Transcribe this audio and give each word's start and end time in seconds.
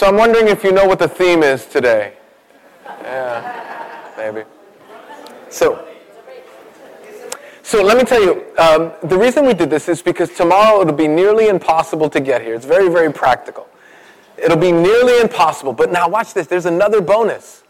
So 0.00 0.06
I'm 0.06 0.16
wondering 0.16 0.48
if 0.48 0.64
you 0.64 0.72
know 0.72 0.86
what 0.86 0.98
the 0.98 1.08
theme 1.08 1.42
is 1.42 1.66
today. 1.66 2.14
Yeah, 3.02 4.14
maybe. 4.16 4.48
So, 5.50 5.86
so 7.62 7.82
let 7.82 7.98
me 7.98 8.04
tell 8.04 8.22
you, 8.22 8.46
um, 8.56 8.92
the 9.02 9.18
reason 9.18 9.44
we 9.44 9.52
did 9.52 9.68
this 9.68 9.90
is 9.90 10.00
because 10.00 10.30
tomorrow 10.30 10.80
it'll 10.80 10.94
be 10.94 11.06
nearly 11.06 11.48
impossible 11.48 12.08
to 12.08 12.18
get 12.18 12.40
here. 12.40 12.54
It's 12.54 12.64
very, 12.64 12.88
very 12.88 13.12
practical. 13.12 13.68
It'll 14.42 14.56
be 14.56 14.72
nearly 14.72 15.20
impossible. 15.20 15.74
But 15.74 15.92
now 15.92 16.08
watch 16.08 16.32
this. 16.32 16.46
There's 16.46 16.64
another 16.64 17.02
bonus. 17.02 17.62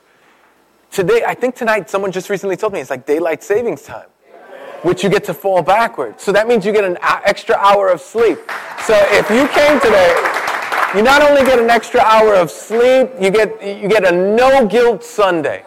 Today, 0.92 1.24
I 1.26 1.34
think 1.34 1.56
tonight, 1.56 1.90
someone 1.90 2.12
just 2.12 2.30
recently 2.30 2.54
told 2.54 2.72
me 2.72 2.78
it's 2.78 2.90
like 2.90 3.06
daylight 3.06 3.42
savings 3.42 3.82
time, 3.82 4.06
which 4.82 5.02
you 5.02 5.10
get 5.10 5.24
to 5.24 5.34
fall 5.34 5.62
backwards. 5.62 6.22
So 6.22 6.30
that 6.30 6.46
means 6.46 6.64
you 6.64 6.70
get 6.70 6.84
an 6.84 6.96
extra 7.02 7.56
hour 7.56 7.88
of 7.88 8.00
sleep. 8.00 8.38
So 8.84 8.94
if 9.10 9.28
you 9.30 9.48
came 9.48 9.80
today, 9.80 10.39
you 10.95 11.02
not 11.02 11.22
only 11.22 11.43
get 11.43 11.59
an 11.59 11.70
extra 11.70 12.00
hour 12.00 12.34
of 12.34 12.50
sleep, 12.50 13.11
you 13.20 13.30
get, 13.30 13.62
you 13.62 13.89
get 13.89 14.04
a 14.04 14.12
no 14.12 14.67
guilt 14.67 15.04
Sunday. 15.04 15.64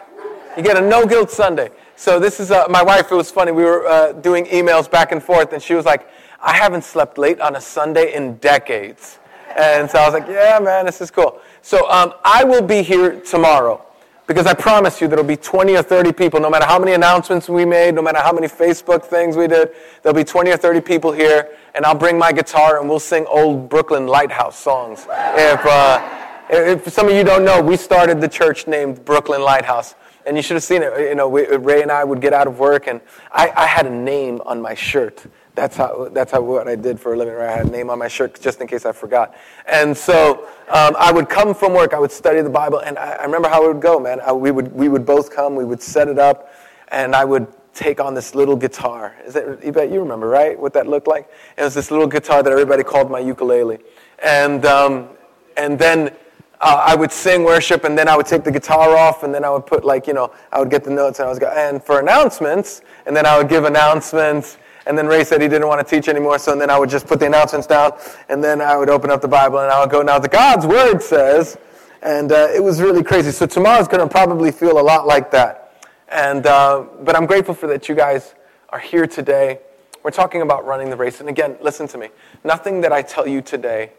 You 0.56 0.62
get 0.62 0.76
a 0.76 0.80
no 0.80 1.06
guilt 1.06 1.30
Sunday. 1.30 1.70
So 1.96 2.18
this 2.20 2.40
is 2.40 2.50
uh, 2.50 2.66
my 2.68 2.82
wife. 2.82 3.10
It 3.10 3.14
was 3.14 3.30
funny. 3.30 3.52
We 3.52 3.64
were 3.64 3.86
uh, 3.86 4.12
doing 4.12 4.46
emails 4.46 4.90
back 4.90 5.12
and 5.12 5.22
forth, 5.22 5.52
and 5.52 5.62
she 5.62 5.74
was 5.74 5.84
like, 5.86 6.08
"I 6.40 6.54
haven't 6.54 6.84
slept 6.84 7.18
late 7.18 7.40
on 7.40 7.56
a 7.56 7.60
Sunday 7.60 8.14
in 8.14 8.36
decades." 8.36 9.18
And 9.56 9.88
so 9.88 9.98
I 9.98 10.04
was 10.04 10.14
like, 10.14 10.28
"Yeah, 10.28 10.58
man, 10.60 10.86
this 10.86 11.00
is 11.00 11.10
cool." 11.10 11.40
So 11.62 11.88
um, 11.90 12.14
I 12.24 12.44
will 12.44 12.62
be 12.62 12.82
here 12.82 13.20
tomorrow 13.20 13.84
because 14.26 14.46
I 14.46 14.54
promise 14.54 15.00
you 15.00 15.08
there'll 15.08 15.24
be 15.24 15.36
20 15.36 15.76
or 15.76 15.82
30 15.82 16.12
people. 16.12 16.40
No 16.40 16.50
matter 16.50 16.64
how 16.64 16.78
many 16.78 16.92
announcements 16.92 17.48
we 17.48 17.64
made, 17.64 17.94
no 17.94 18.02
matter 18.02 18.18
how 18.18 18.32
many 18.32 18.46
Facebook 18.46 19.04
things 19.04 19.36
we 19.36 19.46
did, 19.46 19.70
there'll 20.02 20.16
be 20.16 20.24
20 20.24 20.50
or 20.50 20.56
30 20.56 20.80
people 20.80 21.12
here, 21.12 21.56
and 21.74 21.84
I'll 21.84 21.94
bring 21.94 22.18
my 22.18 22.32
guitar 22.32 22.80
and 22.80 22.88
we'll 22.88 23.00
sing 23.00 23.26
old 23.26 23.68
Brooklyn 23.68 24.06
Lighthouse 24.06 24.58
songs. 24.58 25.06
If 25.10 25.66
uh, 25.66 26.20
if 26.50 26.88
some 26.92 27.08
of 27.08 27.14
you 27.14 27.24
don't 27.24 27.44
know, 27.44 27.60
we 27.60 27.76
started 27.76 28.20
the 28.20 28.28
church 28.28 28.66
named 28.66 29.04
Brooklyn 29.04 29.42
Lighthouse 29.42 29.94
and 30.26 30.36
you 30.36 30.42
should 30.42 30.54
have 30.54 30.64
seen 30.64 30.82
it. 30.82 30.98
You 30.98 31.14
know, 31.14 31.28
we, 31.28 31.46
Ray 31.46 31.82
and 31.82 31.90
I 31.90 32.04
would 32.04 32.20
get 32.20 32.32
out 32.32 32.46
of 32.46 32.58
work, 32.58 32.86
and 32.86 33.00
I, 33.30 33.52
I 33.54 33.66
had 33.66 33.86
a 33.86 33.90
name 33.90 34.40
on 34.46 34.60
my 34.60 34.74
shirt. 34.74 35.24
That's 35.54 35.76
how, 35.76 36.08
that's 36.12 36.32
how 36.32 36.40
what 36.40 36.66
I 36.66 36.74
did 36.74 36.98
for 36.98 37.14
a 37.14 37.16
living. 37.16 37.34
Right? 37.34 37.48
I 37.48 37.56
had 37.58 37.66
a 37.66 37.70
name 37.70 37.88
on 37.88 37.98
my 37.98 38.08
shirt 38.08 38.40
just 38.40 38.60
in 38.60 38.66
case 38.66 38.84
I 38.84 38.92
forgot. 38.92 39.36
And 39.66 39.96
so 39.96 40.48
um, 40.68 40.96
I 40.98 41.12
would 41.12 41.28
come 41.28 41.54
from 41.54 41.72
work, 41.74 41.94
I 41.94 41.98
would 41.98 42.10
study 42.10 42.40
the 42.40 42.50
Bible, 42.50 42.80
and 42.80 42.98
I, 42.98 43.12
I 43.12 43.24
remember 43.24 43.48
how 43.48 43.64
it 43.64 43.74
would 43.74 43.82
go, 43.82 44.00
man. 44.00 44.20
I, 44.20 44.32
we, 44.32 44.50
would, 44.50 44.72
we 44.72 44.88
would 44.88 45.06
both 45.06 45.34
come, 45.34 45.54
we 45.54 45.64
would 45.64 45.80
set 45.80 46.08
it 46.08 46.18
up, 46.18 46.52
and 46.88 47.14
I 47.14 47.24
would 47.24 47.46
take 47.72 48.00
on 48.00 48.14
this 48.14 48.34
little 48.34 48.56
guitar. 48.56 49.14
Is 49.26 49.34
that, 49.34 49.64
you 49.64 49.72
bet 49.72 49.90
you 49.90 50.00
remember, 50.00 50.28
right? 50.28 50.58
What 50.58 50.72
that 50.74 50.86
looked 50.86 51.06
like? 51.06 51.28
It 51.56 51.62
was 51.62 51.74
this 51.74 51.90
little 51.90 52.06
guitar 52.06 52.42
that 52.42 52.50
everybody 52.50 52.82
called 52.82 53.10
my 53.10 53.18
ukulele. 53.18 53.78
And, 54.22 54.64
um, 54.64 55.08
and 55.56 55.78
then 55.78 56.14
uh, 56.60 56.82
I 56.86 56.94
would 56.94 57.12
sing 57.12 57.44
worship 57.44 57.84
and 57.84 57.98
then 57.98 58.08
I 58.08 58.16
would 58.16 58.26
take 58.26 58.44
the 58.44 58.50
guitar 58.52 58.96
off 58.96 59.22
and 59.22 59.34
then 59.34 59.44
I 59.44 59.50
would 59.50 59.66
put 59.66 59.84
like, 59.84 60.06
you 60.06 60.14
know, 60.14 60.32
I 60.52 60.60
would 60.60 60.70
get 60.70 60.84
the 60.84 60.90
notes 60.90 61.18
and 61.18 61.26
I 61.26 61.30
was 61.30 61.38
go, 61.38 61.48
and 61.48 61.82
for 61.82 62.00
announcements, 62.00 62.80
and 63.06 63.14
then 63.14 63.26
I 63.26 63.36
would 63.36 63.48
give 63.48 63.64
announcements. 63.64 64.58
And 64.86 64.98
then 64.98 65.06
Ray 65.06 65.24
said 65.24 65.40
he 65.40 65.48
didn't 65.48 65.66
want 65.66 65.86
to 65.86 65.96
teach 65.96 66.08
anymore, 66.08 66.38
so 66.38 66.56
then 66.56 66.70
I 66.70 66.78
would 66.78 66.90
just 66.90 67.06
put 67.06 67.18
the 67.18 67.26
announcements 67.26 67.66
down, 67.66 67.92
and 68.28 68.44
then 68.44 68.60
I 68.60 68.76
would 68.76 68.90
open 68.90 69.10
up 69.10 69.22
the 69.22 69.28
Bible 69.28 69.60
and 69.60 69.70
I 69.70 69.80
would 69.80 69.90
go, 69.90 70.02
now 70.02 70.18
the 70.18 70.28
God's 70.28 70.66
Word 70.66 71.00
says, 71.00 71.56
and 72.02 72.30
uh, 72.30 72.48
it 72.54 72.62
was 72.62 72.82
really 72.82 73.02
crazy. 73.02 73.30
So 73.30 73.46
tomorrow's 73.46 73.88
going 73.88 74.06
to 74.06 74.12
probably 74.12 74.52
feel 74.52 74.78
a 74.78 74.82
lot 74.82 75.06
like 75.06 75.30
that. 75.30 75.72
And, 76.08 76.46
uh, 76.46 76.84
but 77.02 77.16
I'm 77.16 77.24
grateful 77.24 77.54
for 77.54 77.66
that 77.68 77.88
you 77.88 77.94
guys 77.94 78.34
are 78.68 78.78
here 78.78 79.06
today. 79.06 79.60
We're 80.02 80.10
talking 80.10 80.42
about 80.42 80.66
running 80.66 80.90
the 80.90 80.96
race. 80.96 81.20
And 81.20 81.30
again, 81.30 81.56
listen 81.62 81.88
to 81.88 81.98
me. 81.98 82.10
Nothing 82.44 82.82
that 82.82 82.92
I 82.92 83.00
tell 83.00 83.26
you 83.26 83.40
today, 83.40 83.92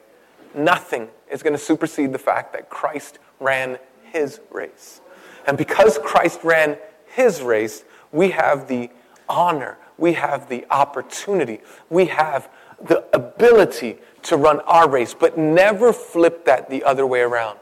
nothing 0.53 1.09
is 1.31 1.41
going 1.41 1.53
to 1.53 1.59
supersede 1.59 2.13
the 2.13 2.19
fact 2.19 2.53
that 2.53 2.69
Christ 2.69 3.17
ran 3.39 3.79
his 4.03 4.39
race. 4.51 5.01
And 5.47 5.57
because 5.57 5.97
Christ 5.97 6.41
ran 6.43 6.77
his 7.07 7.41
race, 7.41 7.83
we 8.11 8.29
have 8.29 8.67
the 8.67 8.91
honor, 9.27 9.77
we 9.97 10.13
have 10.13 10.49
the 10.49 10.65
opportunity, 10.69 11.61
we 11.89 12.05
have 12.05 12.49
the 12.81 13.05
ability 13.15 13.97
to 14.23 14.37
run 14.37 14.59
our 14.61 14.89
race, 14.89 15.13
but 15.13 15.37
never 15.37 15.93
flip 15.93 16.45
that 16.45 16.69
the 16.69 16.83
other 16.83 17.05
way 17.07 17.21
around. 17.21 17.59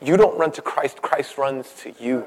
You 0.00 0.16
don't 0.16 0.38
run 0.38 0.52
to 0.52 0.62
Christ, 0.62 1.02
Christ 1.02 1.38
runs 1.38 1.72
to 1.78 1.94
you. 1.98 2.26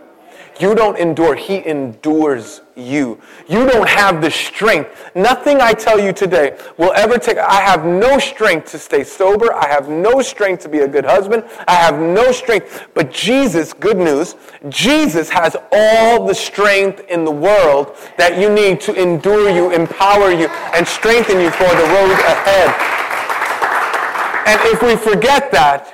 You 0.60 0.74
don't 0.74 0.98
endure, 0.98 1.36
He 1.36 1.66
endures 1.66 2.62
you. 2.76 3.20
You 3.48 3.68
don't 3.68 3.88
have 3.88 4.22
the 4.22 4.32
strength. 4.32 5.12
Nothing 5.16 5.62
I 5.62 5.74
tell 5.74 6.00
you 6.00 6.12
today 6.12 6.58
will 6.78 6.94
ever 6.94 7.18
take. 7.18 7.38
I 7.38 7.62
have 7.62 7.86
no 7.86 8.18
strength 8.18 8.72
to 8.72 8.80
stay 8.80 9.04
sober. 9.04 9.54
I 9.54 9.68
have 9.68 9.90
no 9.90 10.22
strength 10.22 10.64
to 10.64 10.70
be 10.70 10.80
a 10.80 10.88
good 10.88 11.06
husband. 11.06 11.44
I 11.68 11.76
have 11.76 12.00
no 12.00 12.32
strength. 12.32 12.88
But 12.94 13.12
Jesus, 13.12 13.74
good 13.74 13.98
news, 13.98 14.36
Jesus 14.70 15.30
has 15.30 15.56
all 15.72 16.26
the 16.26 16.36
strength 16.36 17.06
in 17.10 17.24
the 17.24 17.32
world 17.32 17.96
that 18.18 18.40
you 18.40 18.50
need 18.50 18.82
to 18.82 19.00
endure 19.00 19.50
you, 19.50 19.72
empower 19.72 20.32
you, 20.32 20.48
and 20.74 20.88
strengthen 20.88 21.40
you 21.40 21.52
for 21.52 21.70
the 21.70 21.84
road 21.84 22.12
ahead. 22.12 22.98
And 24.48 24.62
if 24.74 24.82
we 24.82 24.96
forget 24.96 25.52
that, 25.52 25.94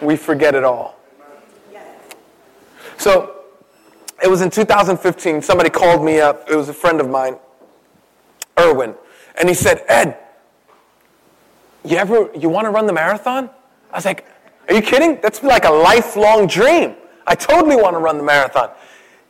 we 0.00 0.16
forget 0.16 0.54
it 0.54 0.64
all. 0.64 1.01
So 3.02 3.34
it 4.22 4.28
was 4.28 4.42
in 4.42 4.50
2015. 4.50 5.42
Somebody 5.42 5.70
called 5.70 6.04
me 6.04 6.20
up. 6.20 6.48
It 6.48 6.54
was 6.54 6.68
a 6.68 6.72
friend 6.72 7.00
of 7.00 7.10
mine, 7.10 7.36
Erwin, 8.56 8.94
and 9.40 9.48
he 9.48 9.56
said, 9.56 9.82
"Ed, 9.88 10.16
you 11.84 11.96
ever 11.96 12.30
you 12.32 12.48
want 12.48 12.66
to 12.66 12.70
run 12.70 12.86
the 12.86 12.92
marathon?" 12.92 13.50
I 13.90 13.96
was 13.96 14.04
like, 14.04 14.24
"Are 14.68 14.74
you 14.74 14.82
kidding? 14.82 15.18
That's 15.20 15.42
like 15.42 15.64
a 15.64 15.72
lifelong 15.72 16.46
dream. 16.46 16.94
I 17.26 17.34
totally 17.34 17.74
want 17.74 17.94
to 17.94 17.98
run 17.98 18.18
the 18.18 18.22
marathon." 18.22 18.70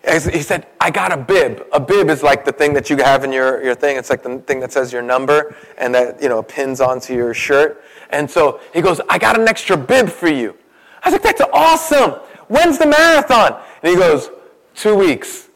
He 0.05 0.43
said, 0.43 0.67
I 0.81 0.91
got 0.91 1.13
a 1.13 1.17
bib. 1.17 1.65
A 1.73 1.79
bib 1.79 2.11
is 2.11 2.25
like 2.25 2.45
the 2.45 2.51
thing 2.51 2.75
that 2.75 2.91
you 2.91 2.97
have 2.97 3.23
in 3.23 3.33
your, 3.33 3.63
your 3.63 3.77
thing. 3.77 3.97
It's 3.97 4.11
like 4.11 4.25
the 4.25 4.41
thing 4.41 4.59
that 4.59 4.73
says 4.73 4.93
your 4.93 5.01
number 5.01 5.55
and 5.79 5.95
that, 5.95 6.21
you 6.21 6.29
know, 6.29 6.43
pins 6.43 6.81
onto 6.81 7.15
your 7.15 7.33
shirt. 7.33 7.85
And 8.11 8.29
so 8.29 8.59
he 8.75 8.81
goes, 8.81 9.01
I 9.09 9.17
got 9.17 9.39
an 9.39 9.47
extra 9.47 9.77
bib 9.77 10.09
for 10.09 10.27
you. 10.27 10.57
I 11.05 11.09
was 11.09 11.13
like, 11.13 11.23
that's 11.23 11.43
awesome. 11.53 12.21
When's 12.53 12.77
the 12.77 12.85
marathon? 12.85 13.59
And 13.83 13.91
he 13.91 13.97
goes, 13.97 14.29
Two 14.75 14.95
weeks. 14.95 15.49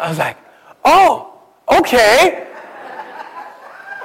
I 0.00 0.08
was 0.08 0.18
like, 0.18 0.36
Oh, 0.84 1.38
okay. 1.70 2.48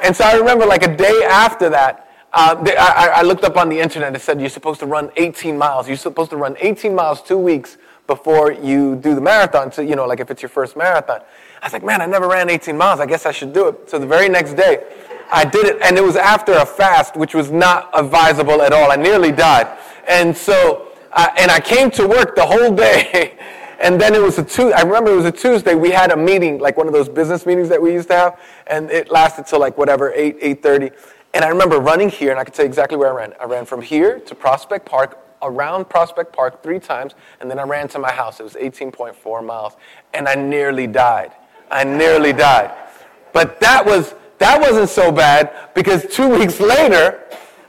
And 0.04 0.16
so 0.16 0.24
I 0.24 0.36
remember 0.36 0.68
like 0.68 0.84
a 0.84 0.96
day 0.96 1.24
after 1.28 1.68
that, 1.70 2.12
uh, 2.32 2.64
I, 2.78 3.12
I, 3.16 3.22
looked 3.24 3.44
up 3.44 3.58
on 3.58 3.70
the 3.70 3.80
internet. 3.80 4.14
It 4.16 4.22
said 4.22 4.40
you're 4.40 4.50
supposed 4.50 4.82
to 4.82 4.86
run 4.86 5.10
18 5.16 5.58
miles. 5.58 5.88
You're 5.88 5.98
supposed 5.98 6.30
to 6.30 6.38
run 6.38 6.56
18 6.60 6.94
miles 6.94 7.24
two 7.24 7.38
weeks 7.40 7.78
before 8.06 8.52
you 8.52 8.98
do 8.98 9.16
the 9.16 9.22
marathon. 9.22 9.72
So, 9.72 9.82
you 9.82 9.96
know, 9.96 10.06
like 10.06 10.20
if 10.20 10.30
it's 10.30 10.44
your 10.44 10.50
first 10.50 10.78
marathon. 10.78 11.22
I 11.62 11.66
was 11.66 11.74
like, 11.74 11.84
man, 11.84 12.02
I 12.02 12.06
never 12.06 12.28
ran 12.28 12.52
18 12.52 12.78
miles. 12.78 13.00
I 13.00 13.08
guess 13.08 13.26
I 13.26 13.32
should 13.32 13.52
do 13.52 13.70
it. 13.70 13.90
So 13.90 13.98
the 13.98 14.06
very 14.06 14.30
next 14.30 14.54
day, 14.54 14.84
I 15.32 15.44
did 15.44 15.66
it. 15.66 15.82
And 15.82 15.98
it 15.98 16.04
was 16.04 16.18
after 16.18 16.54
a 16.54 16.66
fast, 16.66 17.16
which 17.16 17.34
was 17.34 17.50
not 17.50 17.90
advisable 17.98 18.62
at 18.62 18.74
all. 18.74 18.92
I 18.92 18.96
nearly 18.96 19.32
died. 19.32 19.76
And 20.08 20.38
so 20.38 20.85
uh, 21.16 21.30
and 21.38 21.50
I 21.50 21.60
came 21.60 21.90
to 21.92 22.08
work 22.08 22.36
the 22.36 22.46
whole 22.46 22.76
day. 22.76 23.38
and 23.80 24.00
then 24.00 24.14
it 24.14 24.22
was 24.22 24.38
a 24.38 24.44
Tuesday. 24.44 24.74
I 24.74 24.82
remember 24.82 25.12
it 25.12 25.16
was 25.16 25.26
a 25.26 25.32
Tuesday. 25.32 25.76
We 25.76 25.92
had 25.92 26.12
a 26.12 26.18
meeting, 26.18 26.60
like 26.60 26.78
one 26.78 26.88
of 26.88 26.94
those 26.94 27.10
business 27.10 27.46
meetings 27.46 27.70
that 27.70 27.82
we 27.82 27.94
used 27.94 28.10
to 28.10 28.16
have, 28.16 28.40
and 28.68 28.92
it 28.92 29.12
lasted 29.12 29.48
till 29.48 29.60
like 29.60 29.78
whatever 29.78 30.14
eight 30.14 30.38
eight 30.42 30.62
thirty. 30.62 30.92
And 31.34 31.44
I 31.44 31.50
remember 31.50 31.80
running 31.80 32.10
here, 32.10 32.32
and 32.32 32.40
I 32.40 32.44
could 32.44 32.54
tell 32.54 32.66
you 32.66 32.70
exactly 32.70 32.98
where 32.98 33.12
I 33.12 33.16
ran. 33.16 33.34
I 33.42 33.46
ran 33.46 33.66
from 33.66 33.82
here 33.82 34.20
to 34.20 34.36
Prospect 34.36 34.86
Park, 34.86 35.20
around 35.42 35.90
Prospect 35.90 36.34
Park 36.34 36.64
three 36.64 36.80
times, 36.80 37.14
and 37.42 37.50
then 37.50 37.60
I 37.60 37.64
ran 37.64 37.88
to 37.90 38.00
my 38.00 38.12
house. 38.12 38.40
It 38.40 38.44
was 38.44 38.54
18.4 38.54 39.46
miles, 39.46 39.76
and 40.14 40.28
I 40.28 40.36
nearly 40.36 40.88
died. 40.88 41.32
I 41.70 41.84
nearly 41.84 42.32
died. 42.32 42.72
But 43.34 43.60
that 43.60 43.86
was 43.86 44.16
that 44.38 44.60
wasn't 44.60 44.90
so 44.90 45.12
bad 45.12 45.54
because 45.74 46.06
two 46.14 46.28
weeks 46.28 46.60
later, 46.60 47.24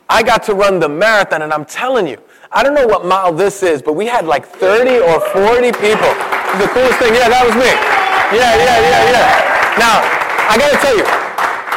I 0.08 0.22
got 0.22 0.42
to 0.44 0.54
run 0.54 0.78
the 0.78 0.88
marathon, 0.88 1.42
and 1.42 1.52
I'm 1.52 1.64
telling 1.64 2.06
you, 2.06 2.18
I 2.52 2.62
don't 2.62 2.74
know 2.74 2.86
what 2.86 3.04
mile 3.04 3.32
this 3.32 3.62
is, 3.62 3.82
but 3.82 3.94
we 3.94 4.06
had 4.06 4.26
like 4.26 4.46
30 4.46 4.98
or 4.98 5.20
40 5.20 5.72
people. 5.72 6.12
The 6.58 6.68
coolest 6.72 6.98
thing. 6.98 7.14
Yeah, 7.14 7.28
that 7.28 7.42
was 7.44 7.54
me. 7.54 7.68
Yeah, 8.32 8.56
yeah, 8.56 8.80
yeah, 8.80 9.10
yeah. 9.10 9.78
Now, 9.78 10.00
I 10.48 10.56
gotta 10.58 10.76
tell 10.78 10.96
you, 10.96 11.04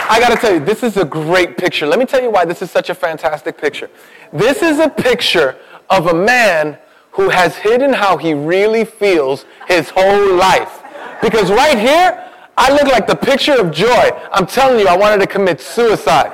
I 0.10 0.20
gotta 0.20 0.38
tell 0.38 0.54
you, 0.54 0.60
this 0.60 0.84
is 0.84 0.98
a 0.98 1.06
great 1.06 1.58
picture. 1.58 1.86
Let 1.86 2.00
me 2.00 2.06
tell 2.06 2.22
you 2.22 2.30
why 2.30 2.46
this 2.46 2.62
is 2.62 2.72
such 2.72 2.90
a 2.90 2.96
fantastic 2.96 3.58
picture. 3.58 3.90
This 4.32 4.62
is 4.62 4.80
a 4.80 4.90
picture 4.90 5.58
of 5.90 6.08
a 6.08 6.14
man 6.14 6.78
who 7.12 7.30
has 7.30 7.56
hidden 7.58 7.92
how 7.92 8.18
he 8.18 8.34
really 8.34 8.86
feels 8.86 9.46
his 9.68 9.90
whole 9.90 10.36
life. 10.36 10.82
Because 11.22 11.52
right 11.52 11.78
here, 11.78 12.30
I 12.58 12.72
look 12.72 12.84
like 12.84 13.08
the 13.08 13.16
picture 13.16 13.60
of 13.60 13.72
joy. 13.72 14.12
I'm 14.32 14.46
telling 14.46 14.80
you, 14.80 14.88
I 14.88 14.96
wanted 14.96 15.20
to 15.22 15.28
commit 15.28 15.60
suicide. 15.60 16.32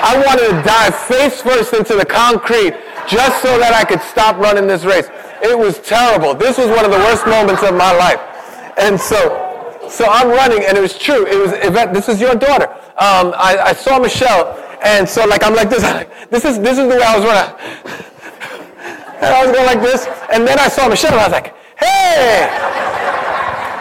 I 0.00 0.22
wanted 0.24 0.48
to 0.48 0.62
dive 0.62 0.94
face 0.94 1.42
first 1.42 1.72
into 1.74 1.94
the 1.94 2.04
concrete 2.04 2.74
just 3.08 3.42
so 3.42 3.58
that 3.58 3.72
I 3.72 3.84
could 3.84 4.02
stop 4.02 4.36
running 4.36 4.66
this 4.66 4.84
race. 4.84 5.08
It 5.42 5.58
was 5.58 5.80
terrible. 5.80 6.34
This 6.34 6.58
was 6.58 6.68
one 6.68 6.84
of 6.84 6.90
the 6.90 6.98
worst 6.98 7.26
moments 7.26 7.62
of 7.62 7.74
my 7.74 7.92
life. 7.96 8.20
And 8.78 9.00
so, 9.00 9.88
so 9.88 10.06
I'm 10.06 10.28
running, 10.28 10.64
and 10.64 10.76
it 10.76 10.80
was 10.80 10.96
true. 10.96 11.26
It 11.26 11.38
was 11.40 11.52
Yvette. 11.64 11.94
This 11.94 12.08
is 12.08 12.20
your 12.20 12.34
daughter. 12.34 12.68
Um, 13.00 13.32
I, 13.36 13.58
I 13.58 13.72
saw 13.72 13.98
Michelle, 13.98 14.58
and 14.84 15.08
so 15.08 15.24
like 15.26 15.42
I'm 15.42 15.54
like 15.54 15.70
this. 15.70 15.82
This 16.30 16.44
is 16.44 16.60
this 16.60 16.76
is 16.76 16.84
the 16.84 16.96
way 16.96 17.02
I 17.02 17.16
was 17.16 17.24
running. 17.24 17.56
and 19.16 19.32
I 19.34 19.46
was 19.46 19.56
going 19.56 19.64
like 19.64 19.80
this. 19.80 20.04
And 20.30 20.46
then 20.46 20.58
I 20.58 20.68
saw 20.68 20.86
Michelle 20.86 21.12
and 21.12 21.20
I 21.20 21.24
was 21.24 21.32
like, 21.32 21.54
hey! 21.78 22.44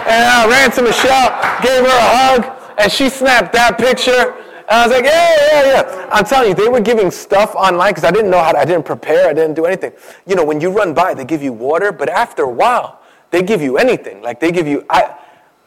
And 0.08 0.24
I 0.24 0.48
ran 0.48 0.72
to 0.72 0.82
Michelle, 0.82 1.36
gave 1.62 1.84
her 1.84 1.92
a 1.92 2.08
hug, 2.16 2.74
and 2.80 2.90
she 2.90 3.10
snapped 3.10 3.52
that 3.52 3.78
picture. 3.78 4.34
I 4.70 4.86
was 4.86 4.96
like, 4.96 5.06
yeah, 5.06 5.36
yeah, 5.52 5.66
yeah. 5.66 6.10
I'm 6.12 6.26
telling 6.26 6.50
you, 6.50 6.56
they 6.56 6.68
were 6.68 6.82
giving 6.82 7.10
stuff 7.10 7.56
online 7.56 7.92
because 7.92 8.04
I 8.04 8.12
didn't 8.12 8.30
know 8.30 8.44
how 8.44 8.52
to, 8.52 8.58
I 8.58 8.66
didn't 8.66 8.86
prepare, 8.86 9.30
I 9.30 9.34
didn't 9.34 9.54
do 9.54 9.66
anything. 9.66 9.94
You 10.26 10.36
know, 10.36 10.44
when 10.44 10.60
you 10.60 10.70
run 10.70 10.94
by, 10.94 11.14
they 11.14 11.24
give 11.24 11.42
you 11.42 11.54
water, 11.54 11.92
but 11.94 12.10
after 12.10 12.44
a 12.44 12.50
while, 12.50 13.02
they 13.32 13.44
give 13.44 13.62
you 13.62 13.78
anything. 13.78 14.22
Like 14.22 14.40
they 14.40 14.52
give 14.52 14.68
you, 14.68 14.86
I, 14.90 15.16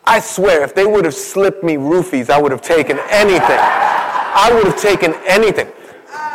I 0.04 0.20
swear, 0.20 0.62
if 0.62 0.74
they 0.74 0.84
would 0.84 1.06
have 1.06 1.14
slipped 1.14 1.64
me 1.64 1.74
roofies, 1.76 2.28
I 2.28 2.40
would 2.40 2.52
have 2.52 2.62
taken 2.62 2.98
anything. 3.08 3.58
I 3.58 4.50
would 4.52 4.66
have 4.66 4.80
taken 4.80 5.14
anything. 5.26 5.68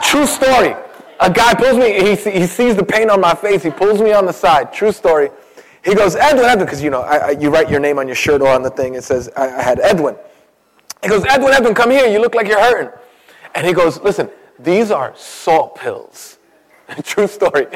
True 0.02 0.26
story. 0.26 0.76
A 1.20 1.32
guy 1.32 1.54
pulls 1.54 1.78
me, 1.78 1.94
he, 1.94 2.16
he 2.16 2.48
sees 2.48 2.76
the 2.76 2.84
pain 2.84 3.10
on 3.10 3.22
my 3.22 3.36
face, 3.36 3.64
he 3.64 3.70
pulls 3.70 4.02
me 4.02 4.12
on 4.12 4.26
the 4.26 4.34
side. 4.34 4.74
True 4.74 4.92
story. 4.92 5.30
He 5.84 5.94
goes, 5.94 6.16
Edwin, 6.16 6.46
Edwin, 6.46 6.66
because 6.66 6.82
you 6.82 6.90
know, 6.90 7.02
I, 7.02 7.18
I, 7.18 7.30
you 7.32 7.52
write 7.52 7.70
your 7.70 7.80
name 7.80 8.00
on 8.00 8.08
your 8.08 8.16
shirt 8.16 8.42
or 8.42 8.48
on 8.48 8.64
the 8.64 8.72
thing, 8.72 8.96
it 8.96 9.04
says, 9.04 9.30
I, 9.38 9.50
I 9.50 9.62
had 9.62 9.80
Edwin. 9.80 10.16
He 11.06 11.10
goes, 11.10 11.24
Edwin, 11.30 11.54
Edwin, 11.54 11.76
come 11.76 11.92
here. 11.92 12.08
You 12.08 12.20
look 12.20 12.34
like 12.34 12.48
you're 12.48 12.60
hurting. 12.60 12.90
And 13.54 13.68
he 13.68 13.74
goes, 13.74 14.02
listen, 14.02 14.28
these 14.58 14.90
are 14.90 15.14
salt 15.16 15.76
pills. 15.76 16.40
True 17.04 17.28
story. 17.28 17.68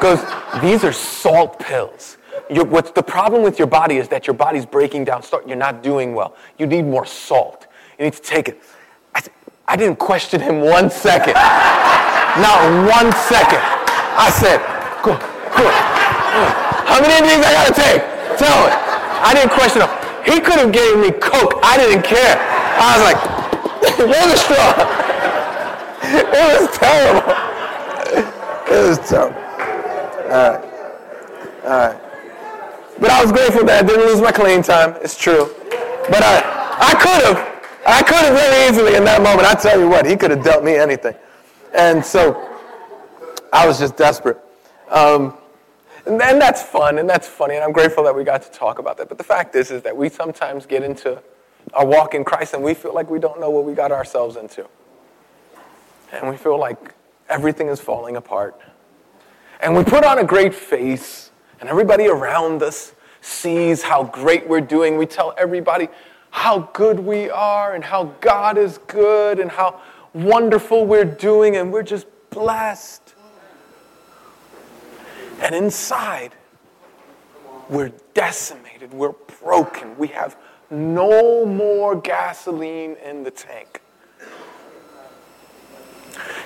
Goes, 0.00 0.18
these 0.60 0.82
are 0.82 0.90
salt 0.92 1.60
pills. 1.60 2.16
You're, 2.50 2.64
what's 2.64 2.90
the 2.90 3.02
problem 3.02 3.44
with 3.44 3.56
your 3.56 3.68
body 3.68 3.98
is 3.98 4.08
that 4.08 4.26
your 4.26 4.34
body's 4.34 4.66
breaking 4.66 5.04
down. 5.04 5.22
Start, 5.22 5.46
you're 5.46 5.56
not 5.56 5.84
doing 5.84 6.12
well. 6.12 6.34
You 6.58 6.66
need 6.66 6.82
more 6.82 7.06
salt. 7.06 7.68
You 8.00 8.06
need 8.06 8.14
to 8.14 8.20
take 8.20 8.48
it. 8.48 8.60
I, 9.14 9.22
I 9.68 9.76
didn't 9.76 10.00
question 10.00 10.40
him 10.40 10.60
one 10.60 10.90
second. 10.90 11.34
not 12.42 12.66
one 12.90 13.12
second. 13.30 13.62
I 13.62 14.28
said, 14.34 14.58
go, 15.04 15.14
go. 15.54 15.70
How 16.90 17.00
many 17.00 17.14
of 17.14 17.30
these 17.30 17.46
I 17.46 17.52
gotta 17.52 17.74
take? 17.74 18.02
Tell 18.38 18.66
me. 18.66 18.72
I 19.22 19.34
didn't 19.34 19.52
question 19.52 19.82
him. 19.82 19.90
He 20.24 20.40
could 20.40 20.58
have 20.58 20.72
gave 20.72 20.98
me 20.98 21.12
Coke. 21.12 21.60
I 21.62 21.76
didn't 21.76 22.02
care. 22.02 22.51
I 22.78 22.96
was 22.96 23.02
like, 23.12 23.98
where's 23.98 24.32
the 24.32 24.36
straw? 24.36 24.98
It 26.04 26.60
was 26.60 26.76
terrible. 26.76 27.32
It 28.68 28.88
was 28.88 28.98
terrible. 29.08 29.40
All 30.30 30.50
right. 30.50 30.64
All 31.64 31.70
right. 31.70 32.00
But 33.00 33.10
I 33.10 33.22
was 33.22 33.32
grateful 33.32 33.64
that 33.66 33.84
I 33.84 33.86
didn't 33.86 34.06
lose 34.06 34.20
my 34.20 34.32
clean 34.32 34.62
time. 34.62 34.96
It's 35.02 35.16
true. 35.16 35.54
But 36.10 36.22
I, 36.22 36.38
I 36.78 36.94
could 36.94 37.24
have. 37.24 37.52
I 37.84 38.02
could 38.02 38.16
have 38.16 38.34
very 38.36 38.68
easily 38.68 38.94
in 38.94 39.04
that 39.04 39.22
moment. 39.22 39.46
I 39.46 39.54
tell 39.54 39.78
you 39.78 39.88
what, 39.88 40.06
he 40.06 40.16
could 40.16 40.30
have 40.30 40.44
dealt 40.44 40.62
me 40.62 40.76
anything. 40.76 41.14
And 41.74 42.04
so 42.04 42.48
I 43.52 43.66
was 43.66 43.78
just 43.78 43.96
desperate. 43.96 44.38
Um, 44.88 45.36
and, 46.06 46.20
and 46.22 46.40
that's 46.40 46.62
fun 46.62 46.98
and 46.98 47.08
that's 47.08 47.26
funny. 47.26 47.56
And 47.56 47.64
I'm 47.64 47.72
grateful 47.72 48.04
that 48.04 48.14
we 48.14 48.22
got 48.22 48.42
to 48.42 48.50
talk 48.50 48.78
about 48.78 48.96
that. 48.98 49.08
But 49.08 49.18
the 49.18 49.24
fact 49.24 49.56
is, 49.56 49.70
is 49.70 49.82
that 49.82 49.96
we 49.96 50.08
sometimes 50.08 50.64
get 50.64 50.82
into 50.82 51.20
our 51.72 51.86
walk 51.86 52.14
in 52.14 52.24
Christ 52.24 52.54
and 52.54 52.62
we 52.62 52.74
feel 52.74 52.94
like 52.94 53.10
we 53.10 53.18
don't 53.18 53.40
know 53.40 53.50
what 53.50 53.64
we 53.64 53.74
got 53.74 53.92
ourselves 53.92 54.36
into. 54.36 54.66
And 56.12 56.28
we 56.28 56.36
feel 56.36 56.58
like 56.58 56.94
everything 57.28 57.68
is 57.68 57.80
falling 57.80 58.16
apart. 58.16 58.60
And 59.60 59.76
we 59.76 59.84
put 59.84 60.04
on 60.04 60.18
a 60.18 60.24
great 60.24 60.54
face, 60.54 61.30
and 61.60 61.70
everybody 61.70 62.08
around 62.08 62.62
us 62.62 62.92
sees 63.20 63.82
how 63.82 64.02
great 64.04 64.48
we're 64.48 64.60
doing. 64.60 64.98
We 64.98 65.06
tell 65.06 65.34
everybody 65.38 65.88
how 66.30 66.70
good 66.72 66.98
we 66.98 67.30
are, 67.30 67.74
and 67.74 67.84
how 67.84 68.06
God 68.20 68.58
is 68.58 68.78
good, 68.88 69.38
and 69.38 69.50
how 69.50 69.80
wonderful 70.12 70.84
we're 70.84 71.04
doing, 71.04 71.56
and 71.56 71.72
we're 71.72 71.84
just 71.84 72.06
blessed. 72.30 73.14
And 75.40 75.54
inside, 75.54 76.34
we're 77.68 77.92
decimated, 78.14 78.92
we're 78.92 79.14
broken, 79.40 79.96
we 79.96 80.08
have 80.08 80.36
no 80.72 81.44
more 81.44 81.94
gasoline 81.94 82.96
in 83.04 83.22
the 83.22 83.30
tank. 83.30 83.80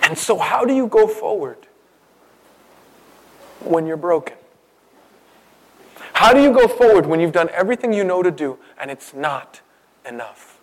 And 0.02 0.18
so, 0.18 0.38
how 0.38 0.64
do 0.64 0.74
you 0.74 0.86
go 0.86 1.06
forward 1.06 1.66
when 3.60 3.86
you're 3.86 3.96
broken? 3.96 4.36
How 6.12 6.32
do 6.32 6.42
you 6.42 6.52
go 6.52 6.66
forward 6.66 7.06
when 7.06 7.20
you've 7.20 7.32
done 7.32 7.50
everything 7.50 7.92
you 7.92 8.04
know 8.04 8.22
to 8.22 8.30
do 8.30 8.58
and 8.78 8.90
it's 8.90 9.14
not 9.14 9.60
enough? 10.08 10.60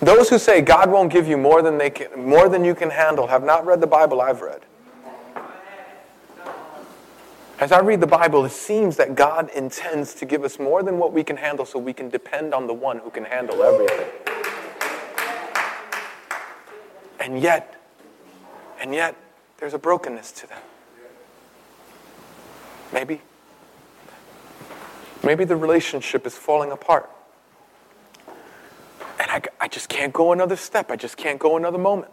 Those 0.00 0.28
who 0.28 0.38
say 0.38 0.60
God 0.60 0.90
won't 0.90 1.12
give 1.12 1.26
you 1.26 1.36
more 1.36 1.62
than, 1.62 1.78
they 1.78 1.90
can, 1.90 2.28
more 2.28 2.48
than 2.48 2.64
you 2.64 2.74
can 2.74 2.90
handle 2.90 3.26
have 3.26 3.42
not 3.42 3.66
read 3.66 3.80
the 3.80 3.86
Bible 3.86 4.20
I've 4.20 4.42
read. 4.42 4.60
As 7.60 7.72
I 7.72 7.80
read 7.80 8.00
the 8.00 8.06
Bible, 8.06 8.44
it 8.44 8.52
seems 8.52 8.96
that 8.98 9.16
God 9.16 9.50
intends 9.50 10.14
to 10.14 10.24
give 10.24 10.44
us 10.44 10.60
more 10.60 10.84
than 10.84 10.96
what 10.96 11.12
we 11.12 11.24
can 11.24 11.36
handle 11.36 11.66
so 11.66 11.80
we 11.80 11.92
can 11.92 12.08
depend 12.08 12.54
on 12.54 12.68
the 12.68 12.74
one 12.74 12.98
who 12.98 13.10
can 13.10 13.24
handle 13.24 13.64
everything. 13.64 14.06
And 17.18 17.40
yet, 17.40 17.74
and 18.80 18.94
yet, 18.94 19.16
there's 19.56 19.74
a 19.74 19.78
brokenness 19.78 20.30
to 20.32 20.46
them. 20.46 20.62
Maybe. 22.92 23.22
Maybe 25.24 25.44
the 25.44 25.56
relationship 25.56 26.26
is 26.26 26.36
falling 26.36 26.70
apart. 26.70 27.10
And 29.18 29.30
I, 29.32 29.42
I 29.60 29.66
just 29.66 29.88
can't 29.88 30.12
go 30.12 30.32
another 30.32 30.54
step. 30.54 30.92
I 30.92 30.96
just 30.96 31.16
can't 31.16 31.40
go 31.40 31.56
another 31.56 31.78
moment. 31.78 32.12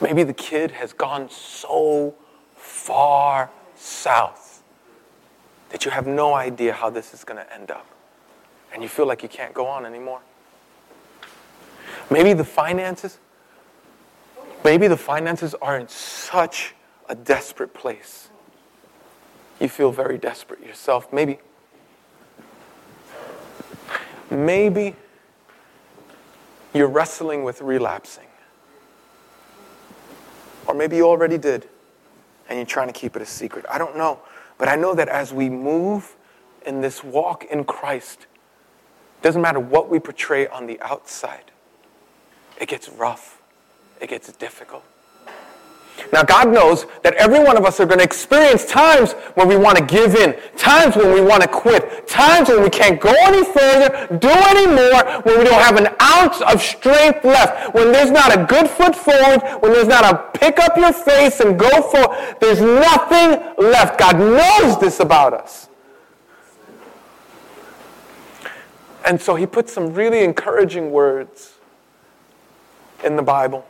Maybe 0.00 0.22
the 0.22 0.32
kid 0.32 0.70
has 0.70 0.92
gone 0.92 1.28
so 1.30 2.14
far 2.88 3.50
south 3.76 4.62
that 5.68 5.84
you 5.84 5.90
have 5.90 6.06
no 6.06 6.32
idea 6.32 6.72
how 6.72 6.88
this 6.88 7.12
is 7.12 7.22
going 7.22 7.36
to 7.36 7.54
end 7.54 7.70
up. 7.70 7.86
And 8.72 8.82
you 8.82 8.88
feel 8.88 9.06
like 9.06 9.22
you 9.22 9.28
can't 9.28 9.52
go 9.52 9.66
on 9.66 9.84
anymore. 9.84 10.22
Maybe 12.10 12.32
the 12.32 12.44
finances, 12.44 13.18
maybe 14.64 14.88
the 14.88 14.96
finances 14.96 15.54
are 15.60 15.78
in 15.78 15.86
such 15.88 16.74
a 17.10 17.14
desperate 17.14 17.74
place. 17.74 18.30
You 19.60 19.68
feel 19.68 19.92
very 19.92 20.16
desperate 20.16 20.64
yourself. 20.64 21.12
Maybe, 21.12 21.40
maybe 24.30 24.96
you're 26.72 26.88
wrestling 26.88 27.44
with 27.44 27.60
relapsing. 27.60 28.28
Or 30.66 30.72
maybe 30.72 30.96
you 30.96 31.06
already 31.06 31.36
did 31.36 31.68
and 32.48 32.58
you're 32.58 32.66
trying 32.66 32.88
to 32.88 32.92
keep 32.92 33.16
it 33.16 33.22
a 33.22 33.26
secret. 33.26 33.64
I 33.70 33.78
don't 33.78 33.96
know. 33.96 34.20
But 34.56 34.68
I 34.68 34.76
know 34.76 34.94
that 34.94 35.08
as 35.08 35.32
we 35.32 35.48
move 35.48 36.16
in 36.66 36.80
this 36.80 37.04
walk 37.04 37.44
in 37.44 37.64
Christ, 37.64 38.26
it 39.18 39.22
doesn't 39.22 39.42
matter 39.42 39.60
what 39.60 39.88
we 39.88 39.98
portray 40.00 40.46
on 40.48 40.66
the 40.66 40.80
outside, 40.80 41.50
it 42.60 42.68
gets 42.68 42.88
rough, 42.88 43.40
it 44.00 44.08
gets 44.08 44.32
difficult. 44.32 44.84
Now, 46.12 46.22
God 46.22 46.52
knows 46.52 46.86
that 47.02 47.14
every 47.14 47.38
one 47.38 47.56
of 47.56 47.64
us 47.64 47.80
are 47.80 47.86
going 47.86 47.98
to 47.98 48.04
experience 48.04 48.64
times 48.64 49.12
when 49.34 49.48
we 49.48 49.56
want 49.56 49.78
to 49.78 49.84
give 49.84 50.14
in, 50.14 50.36
times 50.56 50.96
when 50.96 51.12
we 51.12 51.20
want 51.20 51.42
to 51.42 51.48
quit, 51.48 52.06
times 52.06 52.48
when 52.48 52.62
we 52.62 52.70
can't 52.70 53.00
go 53.00 53.12
any 53.20 53.44
further, 53.44 54.18
do 54.18 54.28
any 54.28 54.66
more, 54.66 55.22
when 55.22 55.38
we 55.38 55.44
don't 55.44 55.60
have 55.60 55.76
an 55.76 55.88
ounce 56.00 56.40
of 56.40 56.62
strength 56.62 57.24
left, 57.24 57.74
when 57.74 57.92
there's 57.92 58.10
not 58.10 58.36
a 58.36 58.44
good 58.46 58.68
foot 58.68 58.94
forward, 58.94 59.42
when 59.60 59.72
there's 59.72 59.88
not 59.88 60.04
a 60.04 60.38
pick 60.38 60.58
up 60.58 60.76
your 60.76 60.92
face 60.92 61.40
and 61.40 61.58
go 61.58 61.82
for, 61.82 62.16
there's 62.40 62.60
nothing 62.60 63.54
left. 63.58 63.98
God 63.98 64.18
knows 64.18 64.80
this 64.80 65.00
about 65.00 65.34
us. 65.34 65.68
And 69.04 69.20
so 69.20 69.34
he 69.36 69.46
put 69.46 69.68
some 69.68 69.94
really 69.94 70.22
encouraging 70.22 70.90
words 70.90 71.54
in 73.04 73.16
the 73.16 73.22
Bible. 73.22 73.66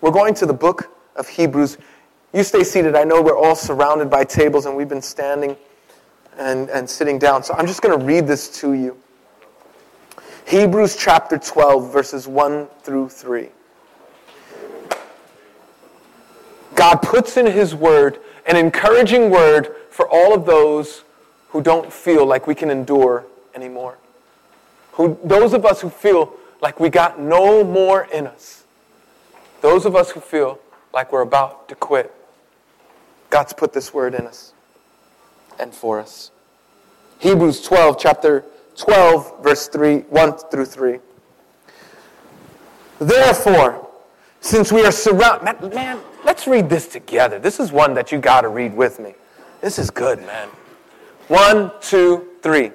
We're 0.00 0.12
going 0.12 0.34
to 0.34 0.46
the 0.46 0.54
book 0.54 0.96
of 1.16 1.28
Hebrews. 1.28 1.78
You 2.32 2.42
stay 2.42 2.64
seated. 2.64 2.94
I 2.94 3.04
know 3.04 3.22
we're 3.22 3.36
all 3.36 3.56
surrounded 3.56 4.10
by 4.10 4.24
tables 4.24 4.66
and 4.66 4.76
we've 4.76 4.88
been 4.88 5.02
standing 5.02 5.56
and, 6.38 6.70
and 6.70 6.88
sitting 6.88 7.18
down. 7.18 7.42
So 7.42 7.54
I'm 7.54 7.66
just 7.66 7.82
going 7.82 7.98
to 7.98 8.04
read 8.04 8.26
this 8.26 8.60
to 8.60 8.72
you. 8.72 8.96
Hebrews 10.46 10.96
chapter 10.96 11.38
12, 11.38 11.92
verses 11.92 12.26
1 12.26 12.66
through 12.82 13.08
3. 13.10 13.48
God 16.74 16.96
puts 17.02 17.36
in 17.36 17.46
His 17.46 17.74
word 17.74 18.18
an 18.46 18.56
encouraging 18.56 19.30
word 19.30 19.76
for 19.90 20.08
all 20.08 20.34
of 20.34 20.46
those 20.46 21.04
who 21.50 21.60
don't 21.60 21.92
feel 21.92 22.24
like 22.24 22.46
we 22.46 22.54
can 22.54 22.70
endure 22.70 23.26
anymore. 23.54 23.98
Who, 24.92 25.18
those 25.22 25.52
of 25.52 25.64
us 25.64 25.80
who 25.80 25.90
feel 25.90 26.32
like 26.60 26.80
we 26.80 26.88
got 26.88 27.20
no 27.20 27.64
more 27.64 28.04
in 28.12 28.26
us. 28.26 28.64
Those 29.60 29.84
of 29.84 29.94
us 29.94 30.10
who 30.10 30.20
feel 30.20 30.58
like 30.92 31.12
we're 31.12 31.22
about 31.22 31.68
to 31.68 31.74
quit. 31.74 32.14
God's 33.30 33.52
put 33.52 33.72
this 33.72 33.94
word 33.94 34.14
in 34.14 34.26
us 34.26 34.52
and 35.58 35.72
for 35.72 36.00
us. 36.00 36.30
Hebrews 37.18 37.62
12, 37.62 37.98
chapter 37.98 38.44
12, 38.76 39.42
verse 39.42 39.68
3, 39.68 39.98
1 39.98 40.38
through 40.50 40.64
3. 40.64 40.98
Therefore, 42.98 43.88
since 44.40 44.72
we 44.72 44.84
are 44.84 44.92
surrounded, 44.92 45.74
man, 45.74 46.00
let's 46.24 46.46
read 46.46 46.68
this 46.68 46.86
together. 46.86 47.38
This 47.38 47.60
is 47.60 47.72
one 47.72 47.94
that 47.94 48.10
you 48.10 48.18
got 48.18 48.42
to 48.42 48.48
read 48.48 48.74
with 48.74 48.98
me. 48.98 49.14
This 49.60 49.78
is 49.78 49.90
good, 49.90 50.20
man. 50.20 50.48
One, 51.28 51.70
two, 51.80 52.28
three. 52.42 52.72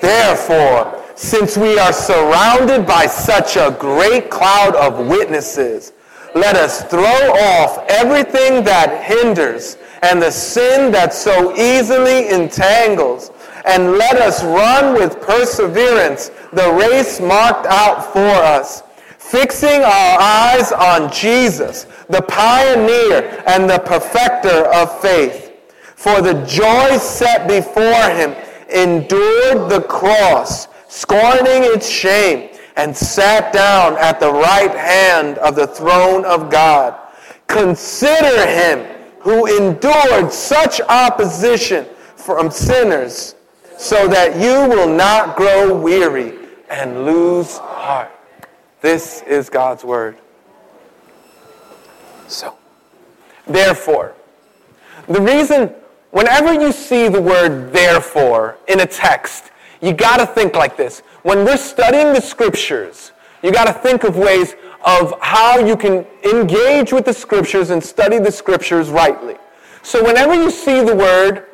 Therefore, 0.00 1.04
since 1.16 1.58
we 1.58 1.78
are 1.78 1.92
surrounded 1.92 2.86
by 2.86 3.06
such 3.06 3.56
a 3.56 3.76
great 3.78 4.30
cloud 4.30 4.74
of 4.74 5.06
witnesses, 5.06 5.92
let 6.34 6.56
us 6.56 6.82
throw 6.84 7.02
off 7.02 7.84
everything 7.88 8.64
that 8.64 9.04
hinders 9.04 9.76
and 10.02 10.20
the 10.20 10.30
sin 10.30 10.90
that 10.92 11.12
so 11.12 11.54
easily 11.56 12.28
entangles, 12.30 13.30
and 13.66 13.92
let 13.92 14.16
us 14.16 14.42
run 14.42 14.94
with 14.94 15.20
perseverance 15.20 16.30
the 16.52 16.72
race 16.72 17.20
marked 17.20 17.66
out 17.66 18.12
for 18.12 18.18
us, 18.18 18.82
fixing 19.18 19.82
our 19.82 20.20
eyes 20.20 20.72
on 20.72 21.12
Jesus, 21.12 21.86
the 22.08 22.22
pioneer 22.22 23.42
and 23.46 23.68
the 23.68 23.78
perfecter 23.80 24.66
of 24.72 25.00
faith. 25.00 25.52
For 25.96 26.22
the 26.22 26.42
joy 26.46 26.96
set 26.96 27.46
before 27.46 28.08
him 28.10 28.34
endured 28.70 29.68
the 29.70 29.84
cross, 29.86 30.68
scorning 30.88 31.64
its 31.64 31.88
shame, 31.88 32.49
and 32.76 32.96
sat 32.96 33.52
down 33.52 33.96
at 33.98 34.20
the 34.20 34.32
right 34.32 34.70
hand 34.70 35.38
of 35.38 35.56
the 35.56 35.66
throne 35.66 36.24
of 36.24 36.50
God. 36.50 36.98
Consider 37.46 38.46
him 38.46 38.86
who 39.20 39.46
endured 39.46 40.32
such 40.32 40.80
opposition 40.82 41.86
from 42.16 42.50
sinners, 42.50 43.34
so 43.76 44.06
that 44.08 44.36
you 44.36 44.68
will 44.68 44.88
not 44.88 45.36
grow 45.36 45.76
weary 45.76 46.38
and 46.70 47.04
lose 47.04 47.58
heart. 47.58 48.10
This 48.80 49.22
is 49.22 49.50
God's 49.50 49.84
word. 49.84 50.16
So, 52.28 52.56
therefore, 53.46 54.14
the 55.08 55.20
reason, 55.20 55.74
whenever 56.12 56.52
you 56.52 56.72
see 56.72 57.08
the 57.08 57.20
word 57.20 57.72
therefore 57.72 58.58
in 58.68 58.80
a 58.80 58.86
text, 58.86 59.50
you 59.80 59.92
got 59.92 60.18
to 60.18 60.26
think 60.26 60.54
like 60.54 60.76
this. 60.76 61.00
When 61.22 61.44
we're 61.44 61.56
studying 61.56 62.12
the 62.12 62.20
scriptures, 62.20 63.12
you 63.42 63.52
got 63.52 63.66
to 63.66 63.72
think 63.72 64.04
of 64.04 64.16
ways 64.16 64.54
of 64.84 65.14
how 65.20 65.58
you 65.58 65.76
can 65.76 66.06
engage 66.24 66.92
with 66.92 67.04
the 67.04 67.12
scriptures 67.12 67.70
and 67.70 67.82
study 67.82 68.18
the 68.18 68.32
scriptures 68.32 68.90
rightly. 68.90 69.36
So 69.82 70.04
whenever 70.04 70.34
you 70.34 70.50
see 70.50 70.82
the 70.82 70.94
word 70.94 71.46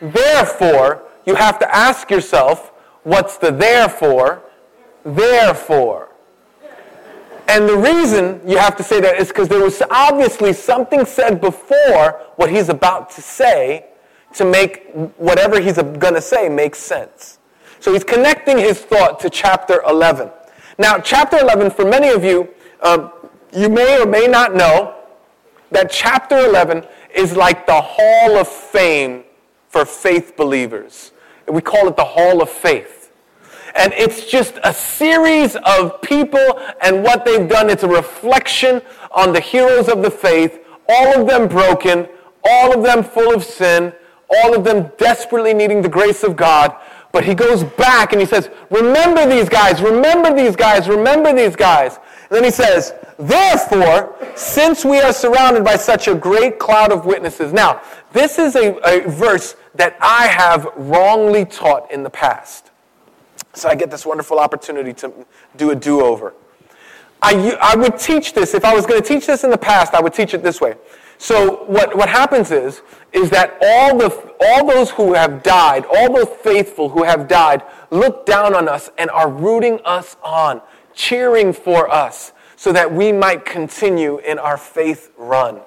therefore, 0.00 1.02
you 1.26 1.34
have 1.34 1.58
to 1.60 1.74
ask 1.74 2.10
yourself, 2.10 2.72
what's 3.02 3.38
the 3.38 3.50
therefore? 3.50 4.42
Therefore. 5.04 6.10
And 7.46 7.68
the 7.68 7.76
reason 7.76 8.40
you 8.46 8.56
have 8.56 8.76
to 8.76 8.82
say 8.82 9.00
that 9.00 9.18
is 9.20 9.28
because 9.28 9.48
there 9.48 9.62
was 9.62 9.82
obviously 9.90 10.52
something 10.54 11.04
said 11.04 11.40
before 11.40 12.22
what 12.36 12.50
he's 12.50 12.70
about 12.70 13.10
to 13.10 13.22
say 13.22 13.86
to 14.34 14.44
make 14.44 14.90
whatever 15.16 15.60
he's 15.60 15.76
going 15.76 16.14
to 16.14 16.22
say 16.22 16.48
make 16.48 16.74
sense. 16.74 17.38
So 17.84 17.92
he's 17.92 18.02
connecting 18.02 18.56
his 18.56 18.80
thought 18.80 19.20
to 19.20 19.28
chapter 19.28 19.82
11. 19.86 20.30
Now, 20.78 20.96
chapter 20.96 21.36
11, 21.36 21.70
for 21.70 21.84
many 21.84 22.08
of 22.08 22.24
you, 22.24 22.48
um, 22.80 23.12
you 23.52 23.68
may 23.68 24.00
or 24.00 24.06
may 24.06 24.26
not 24.26 24.54
know 24.54 24.94
that 25.70 25.90
chapter 25.90 26.46
11 26.46 26.86
is 27.14 27.36
like 27.36 27.66
the 27.66 27.78
hall 27.78 28.38
of 28.38 28.48
fame 28.48 29.24
for 29.68 29.84
faith 29.84 30.34
believers. 30.34 31.12
We 31.46 31.60
call 31.60 31.86
it 31.86 31.94
the 31.98 32.06
hall 32.06 32.40
of 32.40 32.48
faith. 32.48 33.12
And 33.74 33.92
it's 33.92 34.30
just 34.30 34.58
a 34.64 34.72
series 34.72 35.54
of 35.56 36.00
people 36.00 36.58
and 36.80 37.02
what 37.02 37.26
they've 37.26 37.46
done. 37.46 37.68
It's 37.68 37.82
a 37.82 37.88
reflection 37.88 38.80
on 39.10 39.34
the 39.34 39.40
heroes 39.40 39.90
of 39.90 40.00
the 40.00 40.10
faith, 40.10 40.58
all 40.88 41.20
of 41.20 41.28
them 41.28 41.48
broken, 41.48 42.08
all 42.48 42.74
of 42.74 42.82
them 42.82 43.04
full 43.04 43.34
of 43.34 43.44
sin, 43.44 43.92
all 44.30 44.56
of 44.56 44.64
them 44.64 44.90
desperately 44.96 45.52
needing 45.52 45.82
the 45.82 45.88
grace 45.90 46.22
of 46.22 46.34
God. 46.34 46.74
But 47.14 47.24
he 47.24 47.32
goes 47.32 47.62
back 47.62 48.10
and 48.10 48.20
he 48.20 48.26
says, 48.26 48.50
Remember 48.70 49.24
these 49.24 49.48
guys, 49.48 49.80
remember 49.80 50.34
these 50.34 50.56
guys, 50.56 50.88
remember 50.88 51.32
these 51.32 51.54
guys. 51.54 52.00
And 52.28 52.30
then 52.32 52.42
he 52.42 52.50
says, 52.50 52.92
Therefore, 53.20 54.16
since 54.34 54.84
we 54.84 55.00
are 55.00 55.12
surrounded 55.12 55.62
by 55.62 55.76
such 55.76 56.08
a 56.08 56.16
great 56.16 56.58
cloud 56.58 56.90
of 56.90 57.06
witnesses. 57.06 57.52
Now, 57.52 57.80
this 58.12 58.40
is 58.40 58.56
a, 58.56 58.74
a 58.78 59.08
verse 59.08 59.54
that 59.76 59.96
I 60.00 60.26
have 60.26 60.66
wrongly 60.74 61.44
taught 61.44 61.88
in 61.92 62.02
the 62.02 62.10
past. 62.10 62.72
So 63.52 63.68
I 63.68 63.76
get 63.76 63.92
this 63.92 64.04
wonderful 64.04 64.40
opportunity 64.40 64.92
to 64.94 65.12
do 65.56 65.70
a 65.70 65.76
do 65.76 66.00
over. 66.00 66.34
I, 67.22 67.56
I 67.62 67.76
would 67.76 67.96
teach 67.96 68.32
this, 68.32 68.54
if 68.54 68.64
I 68.64 68.74
was 68.74 68.86
going 68.86 69.00
to 69.00 69.06
teach 69.06 69.26
this 69.26 69.44
in 69.44 69.50
the 69.50 69.56
past, 69.56 69.94
I 69.94 70.00
would 70.00 70.14
teach 70.14 70.34
it 70.34 70.42
this 70.42 70.60
way. 70.60 70.74
So 71.18 71.64
what, 71.64 71.96
what 71.96 72.08
happens 72.08 72.50
is, 72.50 72.82
is 73.12 73.30
that 73.30 73.56
all, 73.62 73.96
the, 73.96 74.34
all 74.40 74.66
those 74.66 74.90
who 74.90 75.14
have 75.14 75.42
died, 75.42 75.84
all 75.86 76.12
those 76.12 76.28
faithful 76.42 76.88
who 76.88 77.04
have 77.04 77.28
died, 77.28 77.62
look 77.90 78.26
down 78.26 78.54
on 78.54 78.68
us 78.68 78.90
and 78.98 79.10
are 79.10 79.30
rooting 79.30 79.80
us 79.84 80.16
on 80.22 80.60
cheering 80.94 81.52
for 81.52 81.90
us 81.90 82.32
so 82.56 82.72
that 82.72 82.92
we 82.92 83.12
might 83.12 83.44
continue 83.44 84.18
in 84.18 84.38
our 84.38 84.56
faith 84.56 85.10
run. 85.16 85.60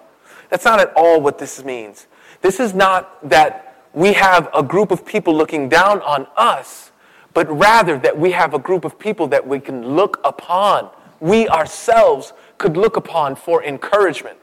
That's 0.50 0.66
not 0.66 0.80
at 0.80 0.94
all 0.96 1.22
what 1.22 1.38
this 1.38 1.64
means. 1.64 2.08
This 2.42 2.60
is 2.60 2.74
not 2.74 3.30
that 3.30 3.86
we 3.94 4.14
have 4.14 4.50
a 4.54 4.64
group 4.64 4.92
of 4.92 5.06
people 5.06 5.36
looking 5.36 5.70
down 5.70 6.02
on 6.02 6.28
us, 6.38 6.92
but 7.34 7.50
rather 7.52 7.98
that 8.00 8.18
we 8.18 8.32
have 8.32 8.54
a 8.54 8.60
group 8.60 8.86
of 8.86 8.98
people 8.98 9.28
that 9.28 9.46
we 9.46 9.60
can 9.60 9.96
look 9.96 10.20
upon. 10.24 10.90
We 11.20 11.48
ourselves 11.50 12.34
could 12.58 12.78
look 12.78 12.96
upon 12.96 13.36
for 13.36 13.64
encouragement. 13.64 14.38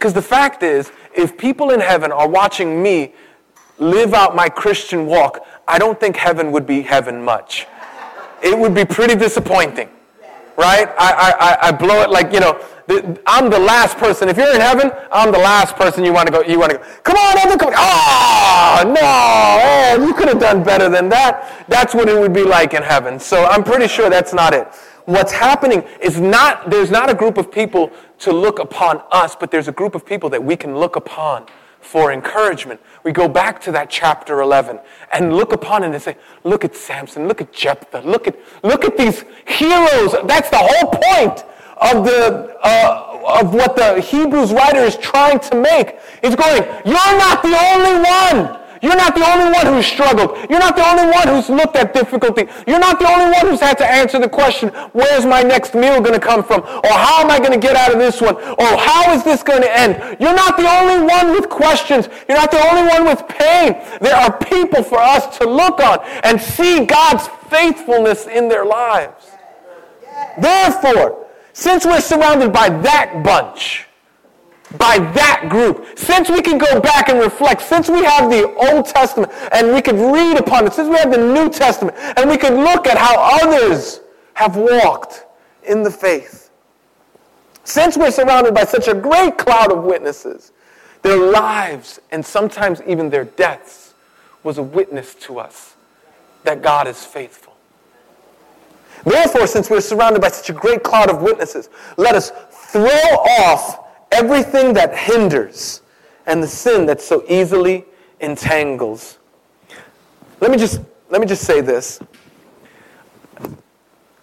Because 0.00 0.14
the 0.14 0.22
fact 0.22 0.62
is, 0.62 0.90
if 1.14 1.36
people 1.36 1.72
in 1.72 1.80
heaven 1.80 2.10
are 2.10 2.26
watching 2.26 2.82
me 2.82 3.12
live 3.78 4.14
out 4.14 4.34
my 4.34 4.48
Christian 4.48 5.04
walk, 5.04 5.46
I 5.68 5.78
don't 5.78 6.00
think 6.00 6.16
heaven 6.16 6.52
would 6.52 6.66
be 6.66 6.80
heaven 6.80 7.22
much. 7.22 7.66
It 8.42 8.58
would 8.58 8.74
be 8.74 8.86
pretty 8.86 9.14
disappointing 9.14 9.90
right? 10.60 10.88
I, 10.98 11.32
I, 11.40 11.68
I 11.68 11.72
blow 11.72 12.02
it 12.02 12.10
like, 12.10 12.32
you 12.32 12.40
know, 12.40 12.60
I'm 13.26 13.50
the 13.50 13.58
last 13.58 13.96
person. 13.96 14.28
If 14.28 14.36
you're 14.36 14.54
in 14.54 14.60
heaven, 14.60 14.90
I'm 15.10 15.32
the 15.32 15.38
last 15.38 15.76
person 15.76 16.04
you 16.04 16.12
want 16.12 16.26
to 16.26 16.32
go. 16.32 16.42
You 16.42 16.58
want 16.58 16.72
to 16.72 16.78
go. 16.78 16.84
Come 17.04 17.16
on, 17.16 17.38
Evan, 17.38 17.58
come 17.58 17.68
on. 17.68 17.74
Oh 17.78 18.82
no, 18.84 19.00
oh, 19.00 20.06
you 20.06 20.12
could 20.12 20.26
have 20.26 20.40
done 20.40 20.64
better 20.64 20.88
than 20.88 21.08
that. 21.10 21.64
That's 21.68 21.94
what 21.94 22.08
it 22.08 22.18
would 22.18 22.32
be 22.32 22.42
like 22.42 22.74
in 22.74 22.82
heaven. 22.82 23.20
So 23.20 23.46
I'm 23.46 23.62
pretty 23.62 23.86
sure 23.86 24.10
that's 24.10 24.34
not 24.34 24.52
it. 24.52 24.66
What's 25.10 25.32
happening 25.32 25.82
is 26.00 26.20
not 26.20 26.70
there's 26.70 26.92
not 26.92 27.10
a 27.10 27.14
group 27.14 27.36
of 27.36 27.50
people 27.50 27.90
to 28.20 28.32
look 28.32 28.60
upon 28.60 29.02
us, 29.10 29.34
but 29.34 29.50
there's 29.50 29.66
a 29.66 29.72
group 29.72 29.96
of 29.96 30.06
people 30.06 30.30
that 30.30 30.44
we 30.44 30.54
can 30.54 30.78
look 30.78 30.94
upon 30.94 31.46
for 31.80 32.12
encouragement. 32.12 32.80
We 33.02 33.10
go 33.10 33.26
back 33.26 33.60
to 33.62 33.72
that 33.72 33.90
chapter 33.90 34.40
11 34.40 34.78
and 35.12 35.34
look 35.36 35.52
upon 35.52 35.82
it 35.82 35.90
and 35.90 36.00
say, 36.00 36.16
look 36.44 36.64
at 36.64 36.76
Samson, 36.76 37.26
look 37.26 37.40
at 37.40 37.52
Jephthah, 37.52 38.02
look 38.02 38.28
at, 38.28 38.38
look 38.62 38.84
at 38.84 38.96
these 38.96 39.24
heroes. 39.48 40.14
That's 40.26 40.48
the 40.48 40.58
whole 40.60 40.92
point 40.92 41.44
of, 41.78 42.04
the, 42.04 42.56
uh, 42.62 43.40
of 43.40 43.52
what 43.52 43.74
the 43.74 44.00
Hebrews 44.00 44.52
writer 44.52 44.78
is 44.78 44.96
trying 44.96 45.40
to 45.40 45.56
make. 45.56 45.98
He's 46.22 46.36
going, 46.36 46.62
you're 46.84 46.94
not 46.94 47.42
the 47.42 47.58
only 47.58 48.48
one. 48.48 48.59
You're 48.82 48.96
not 48.96 49.14
the 49.14 49.26
only 49.28 49.52
one 49.52 49.66
who's 49.66 49.86
struggled. 49.86 50.36
You're 50.48 50.58
not 50.58 50.74
the 50.74 50.86
only 50.88 51.12
one 51.12 51.28
who's 51.28 51.50
looked 51.50 51.76
at 51.76 51.92
difficulty. 51.92 52.48
You're 52.66 52.78
not 52.78 52.98
the 52.98 53.08
only 53.08 53.30
one 53.30 53.46
who's 53.46 53.60
had 53.60 53.76
to 53.78 53.86
answer 53.86 54.18
the 54.18 54.28
question, 54.28 54.70
where's 54.92 55.26
my 55.26 55.42
next 55.42 55.74
meal 55.74 56.00
going 56.00 56.18
to 56.18 56.26
come 56.26 56.42
from? 56.42 56.60
Or 56.62 56.92
how 56.92 57.22
am 57.22 57.30
I 57.30 57.38
going 57.38 57.52
to 57.52 57.58
get 57.58 57.76
out 57.76 57.92
of 57.92 57.98
this 57.98 58.20
one? 58.20 58.36
Or 58.36 58.76
how 58.76 59.12
is 59.12 59.22
this 59.22 59.42
going 59.42 59.62
to 59.62 59.78
end? 59.78 60.16
You're 60.18 60.34
not 60.34 60.56
the 60.56 60.68
only 60.68 61.06
one 61.06 61.32
with 61.32 61.48
questions. 61.50 62.08
You're 62.28 62.38
not 62.38 62.50
the 62.50 62.66
only 62.70 62.88
one 62.88 63.04
with 63.04 63.26
pain. 63.28 63.76
There 64.00 64.16
are 64.16 64.36
people 64.38 64.82
for 64.82 64.98
us 64.98 65.38
to 65.38 65.48
look 65.48 65.80
on 65.80 66.00
and 66.22 66.40
see 66.40 66.86
God's 66.86 67.28
faithfulness 67.50 68.26
in 68.26 68.48
their 68.48 68.64
lives. 68.64 69.30
Therefore, 70.40 71.26
since 71.52 71.84
we're 71.84 72.00
surrounded 72.00 72.52
by 72.52 72.70
that 72.70 73.22
bunch, 73.24 73.86
by 74.78 74.98
that 74.98 75.48
group. 75.48 75.98
Since 75.98 76.28
we 76.30 76.42
can 76.42 76.58
go 76.58 76.80
back 76.80 77.08
and 77.08 77.18
reflect, 77.18 77.62
since 77.62 77.88
we 77.88 78.04
have 78.04 78.30
the 78.30 78.52
Old 78.54 78.86
Testament 78.86 79.32
and 79.52 79.72
we 79.72 79.82
could 79.82 79.96
read 79.96 80.38
upon 80.38 80.66
it, 80.66 80.72
since 80.72 80.88
we 80.88 80.96
have 80.96 81.10
the 81.10 81.18
New 81.18 81.50
Testament 81.50 81.96
and 82.16 82.30
we 82.30 82.36
could 82.36 82.54
look 82.54 82.86
at 82.86 82.96
how 82.96 83.40
others 83.42 84.00
have 84.34 84.56
walked 84.56 85.26
in 85.64 85.82
the 85.82 85.90
faith. 85.90 86.50
Since 87.64 87.96
we're 87.96 88.10
surrounded 88.10 88.54
by 88.54 88.64
such 88.64 88.88
a 88.88 88.94
great 88.94 89.38
cloud 89.38 89.72
of 89.72 89.84
witnesses, 89.84 90.52
their 91.02 91.18
lives 91.18 92.00
and 92.10 92.24
sometimes 92.24 92.80
even 92.86 93.10
their 93.10 93.24
deaths 93.24 93.94
was 94.42 94.58
a 94.58 94.62
witness 94.62 95.14
to 95.16 95.38
us 95.38 95.74
that 96.44 96.62
God 96.62 96.86
is 96.86 97.04
faithful. 97.04 97.54
Therefore, 99.04 99.46
since 99.46 99.70
we're 99.70 99.80
surrounded 99.80 100.20
by 100.20 100.28
such 100.28 100.50
a 100.50 100.52
great 100.52 100.82
cloud 100.82 101.10
of 101.10 101.22
witnesses, 101.22 101.70
let 101.96 102.14
us 102.14 102.32
throw 102.50 102.82
off 102.84 103.79
everything 104.10 104.72
that 104.74 104.96
hinders 104.96 105.82
and 106.26 106.42
the 106.42 106.48
sin 106.48 106.86
that 106.86 107.00
so 107.00 107.24
easily 107.28 107.84
entangles. 108.20 109.18
Let 110.40 110.50
me 110.50 110.56
just, 110.56 110.80
let 111.08 111.20
me 111.20 111.26
just 111.26 111.44
say 111.44 111.60
this. 111.60 112.00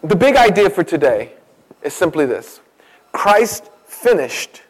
The 0.04 0.16
big 0.16 0.36
idea 0.36 0.70
for 0.70 0.84
today 0.84 1.34
is 1.82 1.94
simply 1.94 2.26
this 2.26 2.60
Christ 3.12 3.70
finished 3.86 4.62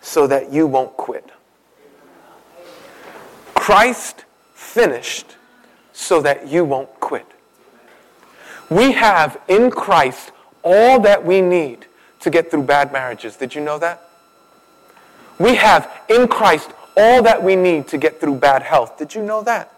so 0.00 0.26
that 0.26 0.52
you 0.52 0.66
won't 0.66 0.96
quit. 0.96 1.30
Christ 3.54 4.24
finished 4.54 5.36
so 5.92 6.20
that 6.22 6.48
you 6.48 6.64
won't 6.64 6.88
quit. 6.98 7.26
We 8.70 8.92
have 8.92 9.40
in 9.48 9.70
Christ 9.70 10.32
all 10.64 10.98
that 11.00 11.24
we 11.24 11.40
need 11.40 11.86
to 12.20 12.30
get 12.30 12.50
through 12.50 12.64
bad 12.64 12.92
marriages. 12.92 13.36
Did 13.36 13.54
you 13.54 13.60
know 13.60 13.78
that? 13.78 14.08
We 15.42 15.56
have 15.56 15.90
in 16.08 16.28
Christ 16.28 16.70
all 16.96 17.20
that 17.24 17.42
we 17.42 17.56
need 17.56 17.88
to 17.88 17.98
get 17.98 18.20
through 18.20 18.36
bad 18.36 18.62
health. 18.62 18.96
Did 18.96 19.12
you 19.12 19.24
know 19.24 19.42
that? 19.42 19.72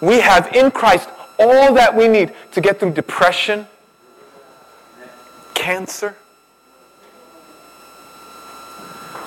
We 0.00 0.18
have 0.18 0.52
in 0.52 0.72
Christ 0.72 1.08
all 1.38 1.74
that 1.74 1.94
we 1.96 2.08
need 2.08 2.32
to 2.50 2.60
get 2.60 2.80
through 2.80 2.94
depression, 2.94 3.68
cancer. 5.54 6.16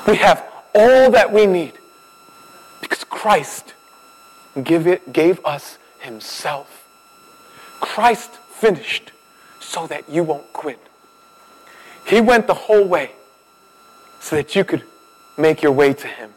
We 0.05 0.17
have 0.17 0.43
all 0.74 1.10
that 1.12 1.31
we 1.31 1.45
need 1.45 1.72
because 2.81 3.05
Christ 3.05 3.74
give 4.65 4.86
it, 4.86 5.13
gave 5.13 5.39
us 5.45 5.77
himself. 6.00 6.89
Christ 7.79 8.31
finished 8.31 9.13
so 9.62 9.88
that 9.88 10.10
you 10.10 10.25
won't 10.25 10.51
quit. 10.51 10.79
He 12.05 12.19
went 12.19 12.48
the 12.48 12.53
whole 12.53 12.84
way 12.86 13.12
so 14.19 14.36
that 14.36 14.57
you 14.57 14.65
could 14.65 14.84
make 15.37 15.61
your 15.61 15.71
way 15.71 15.93
to 15.93 16.07
him. 16.07 16.31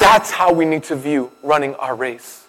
That's 0.00 0.30
how 0.30 0.52
we 0.52 0.64
need 0.64 0.84
to 0.84 0.96
view 0.96 1.32
running 1.42 1.74
our 1.76 1.94
race. 1.94 2.46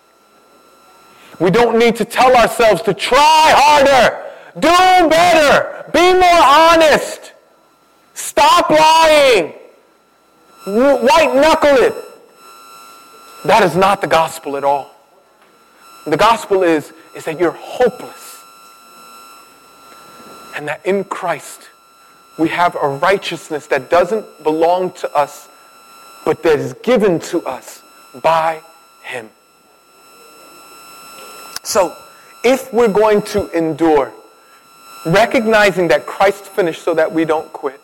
We 1.39 1.51
don't 1.51 1.77
need 1.77 1.95
to 1.97 2.05
tell 2.05 2.35
ourselves 2.35 2.81
to 2.83 2.93
try 2.93 3.53
harder, 3.55 4.23
do 4.55 5.09
better, 5.09 5.89
be 5.93 6.13
more 6.13 6.43
honest, 6.43 7.33
stop 8.13 8.69
lying, 8.69 9.53
white 10.65 11.33
knuckle 11.35 11.77
it. 11.77 11.93
That 13.45 13.63
is 13.63 13.75
not 13.75 14.01
the 14.01 14.07
gospel 14.07 14.57
at 14.57 14.63
all. 14.63 14.93
The 16.05 16.17
gospel 16.17 16.63
is, 16.63 16.91
is 17.15 17.25
that 17.25 17.39
you're 17.39 17.51
hopeless. 17.51 18.43
And 20.55 20.67
that 20.67 20.85
in 20.85 21.03
Christ, 21.03 21.69
we 22.37 22.49
have 22.49 22.75
a 22.75 22.87
righteousness 22.87 23.67
that 23.67 23.89
doesn't 23.89 24.25
belong 24.43 24.91
to 24.93 25.11
us, 25.15 25.49
but 26.25 26.43
that 26.43 26.59
is 26.59 26.73
given 26.83 27.19
to 27.19 27.45
us 27.45 27.81
by 28.21 28.61
Him. 29.01 29.29
So, 31.63 31.95
if 32.43 32.71
we're 32.71 32.87
going 32.87 33.23
to 33.23 33.49
endure, 33.49 34.13
recognizing 35.05 35.87
that 35.89 36.05
Christ 36.05 36.45
finished 36.45 36.83
so 36.83 36.93
that 36.93 37.11
we 37.11 37.25
don't 37.25 37.51
quit, 37.51 37.81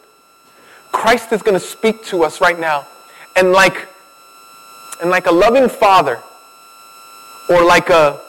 Christ 0.92 1.34
is 1.34 1.42
going 1.42 1.60
to 1.60 1.66
speak 1.66 2.04
to 2.06 2.24
us 2.24 2.40
right 2.40 2.58
now. 2.58 2.86
And 3.36 3.52
like, 3.52 3.88
and 5.02 5.10
like 5.10 5.26
a 5.26 5.32
loving 5.32 5.68
father, 5.68 6.22
or 7.50 7.66
like 7.66 7.90
a, 7.90 8.22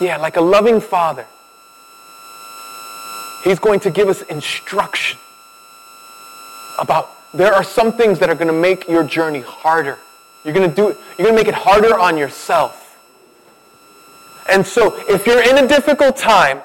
yeah, 0.00 0.16
like 0.16 0.36
a 0.36 0.40
loving 0.40 0.80
father, 0.80 1.26
he's 3.44 3.58
going 3.58 3.80
to 3.80 3.90
give 3.90 4.08
us 4.08 4.22
instruction 4.22 5.18
about 6.78 7.10
there 7.34 7.52
are 7.52 7.64
some 7.64 7.92
things 7.92 8.18
that 8.20 8.30
are 8.30 8.34
going 8.34 8.48
to 8.48 8.52
make 8.52 8.88
your 8.88 9.04
journey 9.04 9.40
harder. 9.40 9.98
You're 10.44 10.54
going 10.54 10.68
to 10.68 10.74
do 10.74 10.88
it, 10.88 10.96
you're 11.18 11.26
going 11.26 11.36
to 11.36 11.42
make 11.42 11.48
it 11.48 11.54
harder 11.54 11.98
on 11.98 12.16
yourself. 12.16 12.84
And 14.50 14.66
so 14.66 14.94
if 15.08 15.26
you're 15.26 15.42
in 15.42 15.62
a 15.62 15.68
difficult 15.68 16.16
time, 16.16 16.62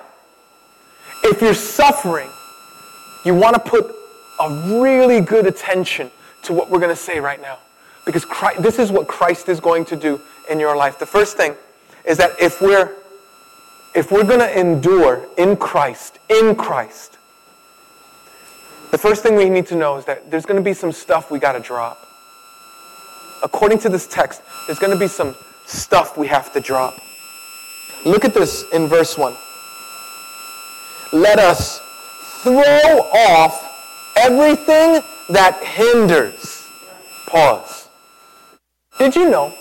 if 1.24 1.42
you're 1.42 1.54
suffering, 1.54 2.30
you 3.26 3.36
want 3.36 3.56
to 3.56 3.60
put 3.60 3.94
a 4.40 4.80
really 4.82 5.22
good 5.22 5.46
attention 5.46 6.12
to 6.44 6.54
what 6.54 6.70
we're 6.70 6.80
going 6.80 6.96
to 6.96 7.02
say 7.02 7.20
right 7.20 7.42
now. 7.42 7.58
Because 8.06 8.26
Christ, 8.26 8.62
this 8.62 8.80
is 8.80 8.92
what 8.92 9.08
Christ 9.08 9.50
is 9.50 9.60
going 9.60 9.86
to 9.86 9.96
do 9.96 10.20
in 10.50 10.60
your 10.60 10.76
life. 10.76 11.00
The 11.00 11.06
first 11.06 11.38
thing 11.38 11.56
is 12.06 12.18
that 12.18 12.32
if 12.40 12.62
we're 12.62 12.96
if 13.96 14.12
we're 14.12 14.24
going 14.24 14.40
to 14.40 14.60
endure 14.60 15.28
in 15.38 15.56
Christ, 15.56 16.20
in 16.30 16.56
Christ, 16.56 17.18
the 18.92 18.98
first 18.98 19.24
thing 19.24 19.36
we 19.36 19.50
need 19.50 19.68
to 19.68 19.76
know 19.76 19.98
is 19.98 20.06
that 20.06 20.30
there's 20.30 20.46
going 20.46 20.60
to 20.60 20.64
be 20.64 20.74
some 20.74 20.92
stuff 20.92 21.32
we 21.32 21.40
got 21.40 21.54
to 21.54 21.60
drop. 21.60 22.08
According 23.44 23.80
to 23.80 23.90
this 23.90 24.08
text, 24.08 24.42
there's 24.68 24.80
going 24.80 24.94
to 24.94 25.00
be 25.00 25.08
some 25.08 25.36
stuff 25.66 26.18
we 26.18 26.28
have 26.28 26.54
to 26.54 26.60
drop. 26.60 27.00
Look 28.06 28.26
at 28.26 28.34
this 28.34 28.66
in 28.74 28.88
verse 28.88 29.18
1. 29.18 29.36
Let 31.14 31.40
us 31.40 31.80
throw 32.42 32.54
off 32.54 34.14
everything 34.18 35.02
that 35.30 35.60
hinders. 35.64 36.68
Pause. 37.28 37.88
Did 38.98 39.16
you 39.16 39.30
know 39.30 39.54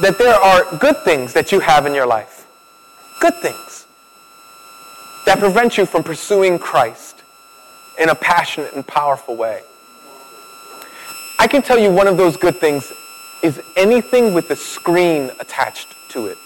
that 0.00 0.18
there 0.18 0.34
are 0.34 0.76
good 0.78 0.96
things 1.04 1.32
that 1.32 1.52
you 1.52 1.60
have 1.60 1.86
in 1.86 1.94
your 1.94 2.06
life? 2.06 2.37
Good 3.20 3.34
things 3.34 3.86
that 5.26 5.38
prevent 5.38 5.76
you 5.76 5.86
from 5.86 6.04
pursuing 6.04 6.58
Christ 6.58 7.22
in 7.98 8.08
a 8.08 8.14
passionate 8.14 8.74
and 8.74 8.86
powerful 8.86 9.36
way. 9.36 9.62
I 11.40 11.46
can 11.48 11.62
tell 11.62 11.78
you 11.78 11.92
one 11.92 12.06
of 12.06 12.16
those 12.16 12.36
good 12.36 12.56
things 12.56 12.92
is 13.42 13.60
anything 13.76 14.34
with 14.34 14.50
a 14.50 14.56
screen 14.56 15.30
attached 15.40 15.94
to 16.10 16.26
it. 16.26 16.38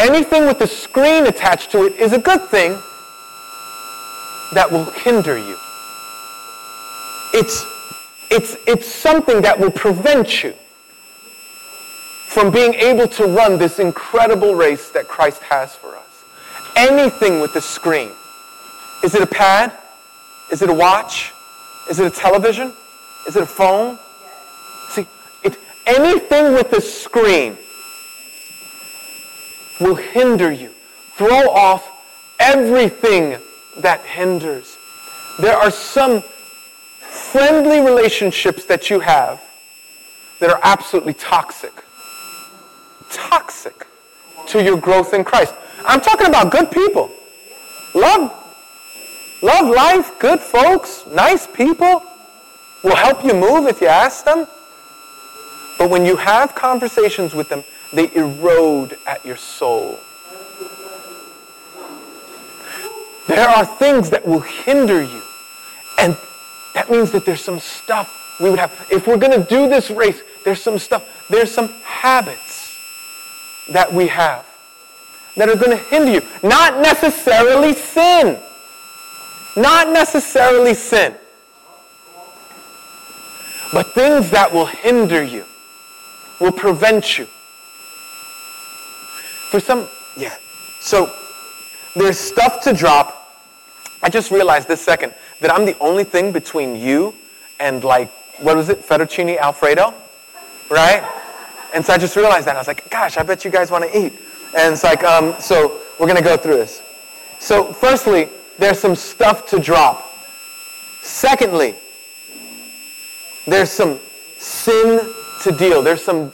Anything 0.00 0.46
with 0.46 0.60
a 0.60 0.66
screen 0.66 1.26
attached 1.26 1.70
to 1.72 1.84
it 1.84 1.94
is 1.94 2.12
a 2.12 2.18
good 2.18 2.42
thing 2.42 2.72
that 4.54 4.68
will 4.70 4.84
hinder 4.84 5.36
you. 5.38 5.56
It's, 7.34 7.64
it's, 8.30 8.56
it's 8.66 8.86
something 8.86 9.42
that 9.42 9.58
will 9.58 9.70
prevent 9.70 10.42
you 10.42 10.54
from 12.38 12.52
being 12.52 12.74
able 12.74 13.08
to 13.08 13.26
run 13.26 13.58
this 13.58 13.80
incredible 13.80 14.54
race 14.54 14.90
that 14.90 15.08
Christ 15.08 15.42
has 15.42 15.74
for 15.74 15.96
us. 15.96 16.24
Anything 16.76 17.40
with 17.40 17.56
a 17.56 17.60
screen. 17.60 18.12
Is 19.02 19.16
it 19.16 19.22
a 19.22 19.26
pad? 19.26 19.76
Is 20.52 20.62
it 20.62 20.70
a 20.70 20.72
watch? 20.72 21.32
Is 21.90 21.98
it 21.98 22.06
a 22.06 22.10
television? 22.10 22.72
Is 23.26 23.34
it 23.34 23.42
a 23.42 23.46
phone? 23.46 23.98
See, 24.90 25.04
it, 25.42 25.58
anything 25.84 26.54
with 26.54 26.72
a 26.74 26.80
screen 26.80 27.58
will 29.80 29.96
hinder 29.96 30.52
you. 30.52 30.70
Throw 31.16 31.50
off 31.50 31.90
everything 32.38 33.36
that 33.78 34.00
hinders. 34.02 34.78
There 35.40 35.56
are 35.56 35.72
some 35.72 36.22
friendly 37.00 37.80
relationships 37.80 38.64
that 38.66 38.90
you 38.90 39.00
have 39.00 39.42
that 40.38 40.50
are 40.50 40.60
absolutely 40.62 41.14
toxic. 41.14 41.72
Toxic 43.10 43.86
to 44.48 44.62
your 44.62 44.76
growth 44.76 45.14
in 45.14 45.24
Christ. 45.24 45.54
I'm 45.84 46.00
talking 46.00 46.26
about 46.26 46.50
good 46.50 46.70
people. 46.70 47.10
Love, 47.94 48.32
love 49.42 49.74
life, 49.74 50.18
good 50.18 50.40
folks, 50.40 51.04
nice 51.10 51.46
people 51.46 52.02
will 52.82 52.96
help 52.96 53.24
you 53.24 53.34
move 53.34 53.66
if 53.66 53.80
you 53.80 53.86
ask 53.86 54.24
them. 54.24 54.46
But 55.78 55.90
when 55.90 56.04
you 56.04 56.16
have 56.16 56.54
conversations 56.54 57.34
with 57.34 57.48
them, 57.48 57.64
they 57.92 58.12
erode 58.14 58.98
at 59.06 59.24
your 59.24 59.36
soul. 59.36 59.98
There 63.28 63.48
are 63.48 63.64
things 63.64 64.10
that 64.10 64.26
will 64.26 64.40
hinder 64.40 65.02
you. 65.02 65.22
And 65.98 66.16
that 66.74 66.90
means 66.90 67.10
that 67.12 67.24
there's 67.24 67.42
some 67.42 67.60
stuff 67.60 68.38
we 68.40 68.50
would 68.50 68.58
have. 68.58 68.86
If 68.90 69.06
we're 69.06 69.18
going 69.18 69.38
to 69.38 69.46
do 69.48 69.68
this 69.68 69.90
race, 69.90 70.22
there's 70.44 70.62
some 70.62 70.78
stuff, 70.78 71.28
there's 71.28 71.50
some 71.50 71.68
habits 71.82 72.47
that 73.70 73.92
we 73.92 74.06
have 74.08 74.46
that 75.36 75.48
are 75.48 75.56
going 75.56 75.76
to 75.76 75.84
hinder 75.84 76.12
you. 76.12 76.22
Not 76.42 76.80
necessarily 76.80 77.74
sin. 77.74 78.38
Not 79.56 79.88
necessarily 79.92 80.74
sin. 80.74 81.14
But 83.72 83.92
things 83.94 84.30
that 84.30 84.52
will 84.52 84.66
hinder 84.66 85.22
you, 85.22 85.44
will 86.40 86.52
prevent 86.52 87.18
you. 87.18 87.26
For 89.50 89.60
some, 89.60 89.86
yeah. 90.16 90.34
So 90.80 91.12
there's 91.94 92.18
stuff 92.18 92.62
to 92.62 92.72
drop 92.72 93.18
I 94.02 94.08
just 94.08 94.30
realized 94.30 94.68
this 94.68 94.80
second 94.80 95.14
that 95.40 95.52
I'm 95.52 95.64
the 95.64 95.76
only 95.78 96.04
thing 96.04 96.32
between 96.32 96.76
you 96.76 97.14
and 97.58 97.82
like, 97.82 98.10
what 98.38 98.56
was 98.56 98.68
it, 98.68 98.80
fettuccine 98.80 99.36
alfredo? 99.38 99.92
Right? 100.70 101.02
And 101.74 101.84
so 101.84 101.92
I 101.92 101.98
just 101.98 102.16
realized 102.16 102.46
that. 102.46 102.56
I 102.56 102.58
was 102.58 102.66
like, 102.66 102.88
gosh, 102.90 103.16
I 103.16 103.22
bet 103.22 103.44
you 103.44 103.50
guys 103.50 103.70
want 103.70 103.84
to 103.84 103.98
eat. 103.98 104.12
And 104.56 104.72
it's 104.72 104.84
like, 104.84 105.04
um, 105.04 105.34
so 105.40 105.80
we're 105.98 106.06
going 106.06 106.16
to 106.16 106.24
go 106.24 106.36
through 106.36 106.56
this. 106.56 106.82
So, 107.38 107.72
firstly, 107.72 108.28
there's 108.58 108.78
some 108.78 108.96
stuff 108.96 109.46
to 109.50 109.60
drop. 109.60 110.12
Secondly, 111.02 111.74
there's 113.46 113.70
some 113.70 114.00
sin 114.38 115.12
to 115.42 115.52
deal. 115.52 115.82
There's 115.82 116.02
some, 116.02 116.32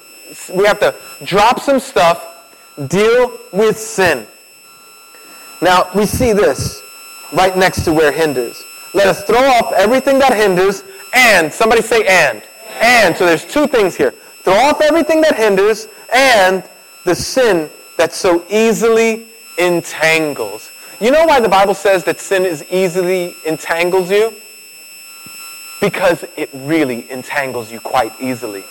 we 0.53 0.65
have 0.65 0.81
to 0.81 0.95
drop 1.25 1.61
some 1.61 1.79
stuff, 1.79 2.49
deal 2.89 3.39
with 3.53 3.79
sin. 3.79 4.27
Now, 5.61 5.91
we 5.95 6.07
see 6.07 6.33
this 6.33 6.83
right 7.33 7.57
next 7.57 7.85
to 7.85 7.93
where 7.93 8.13
hinders. 8.13 8.63
Let 8.95 9.07
us 9.09 9.25
throw 9.25 9.39
off 9.39 9.73
everything 9.73 10.19
that 10.21 10.35
hinders 10.35 10.85
and, 11.13 11.53
somebody 11.53 11.83
say 11.83 12.07
and. 12.07 12.43
And, 12.81 13.17
so 13.17 13.27
there's 13.27 13.45
two 13.45 13.67
things 13.67 13.95
here. 13.95 14.15
Throw 14.45 14.55
off 14.55 14.83
everything 14.83 15.23
that 15.23 15.37
hinders 15.37 15.89
and 16.13 16.63
the 17.05 17.15
sin 17.15 17.71
that 17.97 18.13
so 18.13 18.45
easily 18.51 19.27
entangles. 19.59 20.71
You 21.01 21.11
know 21.11 21.25
why 21.25 21.41
the 21.41 21.49
Bible 21.49 21.75
says 21.75 22.05
that 22.05 22.21
sin 22.21 22.45
is 22.45 22.63
easily 22.71 23.35
entangles 23.47 24.11
you? 24.11 24.35
Because 25.81 26.25
it 26.37 26.51
really 26.53 27.11
entangles 27.11 27.73
you 27.73 27.81
quite 27.81 28.13
easily. 28.21 28.65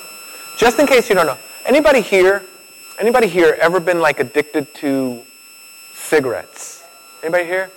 Just 0.58 0.80
in 0.80 0.88
case 0.88 1.10
you 1.10 1.16
don't 1.16 1.26
know, 1.26 1.38
anybody 1.66 2.02
here, 2.02 2.44
anybody 3.00 3.28
here 3.28 3.58
ever 3.60 3.80
been 3.80 4.00
like 4.00 4.20
addicted 4.20 4.74
to 4.76 5.24
cigarettes? 5.94 6.84
Anybody 7.24 7.46
here? 7.46 7.72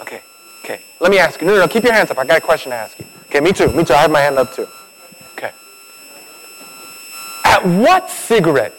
Okay, 0.00 0.20
okay. 0.64 0.80
Let 1.00 1.10
me 1.10 1.18
ask 1.18 1.40
you. 1.40 1.46
No, 1.46 1.54
no, 1.54 1.60
no, 1.60 1.68
keep 1.68 1.82
your 1.84 1.92
hands 1.92 2.10
up. 2.10 2.18
I 2.18 2.24
got 2.24 2.38
a 2.38 2.40
question 2.40 2.70
to 2.70 2.76
ask 2.76 2.98
you. 2.98 3.06
Okay, 3.26 3.40
me 3.40 3.52
too, 3.52 3.72
me 3.72 3.84
too. 3.84 3.94
I 3.94 4.02
have 4.02 4.10
my 4.10 4.20
hand 4.20 4.38
up 4.38 4.54
too. 4.54 4.68
At 7.48 7.64
what 7.64 8.10
cigarette 8.10 8.74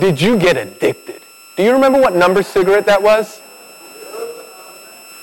did 0.00 0.20
you 0.20 0.36
get 0.36 0.56
addicted? 0.56 1.22
Do 1.56 1.62
you 1.62 1.72
remember 1.72 2.00
what 2.00 2.14
number 2.14 2.42
cigarette 2.42 2.86
that 2.86 3.00
was? 3.00 3.40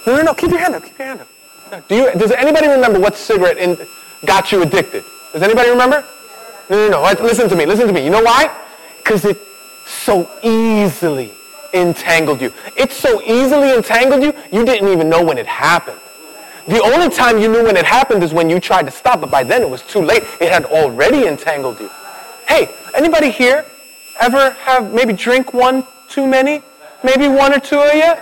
No, 0.06 0.15
no, 0.15 0.21
no. 0.23 0.34
Keep 0.34 0.52
your 0.52 0.60
hand 0.60 0.76
up. 0.76 0.84
Keep 0.84 0.97
your 0.97 1.08
hand 1.08 1.21
up. 1.21 1.88
Do 1.89 1.95
you, 1.95 2.12
does 2.13 2.32
anybody 2.32 2.69
remember 2.69 2.97
what 2.97 3.17
cigarette 3.17 3.58
in, 3.58 3.78
got 4.26 4.54
you 4.54 4.62
addicted? 4.62 5.04
Does 5.34 5.41
anybody 5.41 5.69
remember? 5.69 6.06
No, 6.69 6.88
no, 6.88 7.04
no. 7.04 7.23
Listen 7.23 7.50
to 7.50 7.56
me. 7.58 7.65
Listen 7.65 7.88
to 7.88 7.93
me. 7.93 8.06
You 8.06 8.10
know 8.10 8.23
why? 8.23 8.56
Because 9.00 9.26
it 9.26 9.38
so 9.86 10.30
easily 10.41 11.34
entangled 11.73 12.41
you. 12.41 12.54
It 12.78 12.93
so 12.93 13.21
easily 13.21 13.73
entangled 13.73 14.23
you, 14.23 14.34
you 14.50 14.63
didn't 14.63 14.88
even 14.88 15.10
know 15.10 15.23
when 15.23 15.38
it 15.38 15.45
happened. 15.45 16.00
The 16.69 16.82
only 16.82 17.10
time 17.10 17.38
you 17.38 17.52
knew 17.52 17.65
when 17.65 17.76
it 17.76 17.86
happened 17.86 18.23
is 18.23 18.34
when 18.34 18.50
you 18.50 18.60
tried 18.60 18.86
to 18.86 18.91
stop, 18.91 19.19
but 19.21 19.30
by 19.30 19.43
then 19.43 19.62
it 19.62 19.69
was 19.69 19.82
too 19.84 20.02
late. 20.02 20.23
It 20.39 20.52
had 20.52 20.65
already 20.65 21.28
entangled 21.28 21.80
you. 21.80 21.89
Hey, 22.48 22.70
anybody 22.96 23.30
here 23.30 23.66
ever 24.20 24.52
have 24.52 24.94
maybe 24.94 25.14
drink 25.14 25.54
one 25.54 25.84
too 26.10 26.26
many? 26.26 26.62
Maybe 27.04 27.28
one 27.28 27.54
or 27.54 27.60
two 27.60 27.80
of 27.80 27.94
you? 27.94 28.14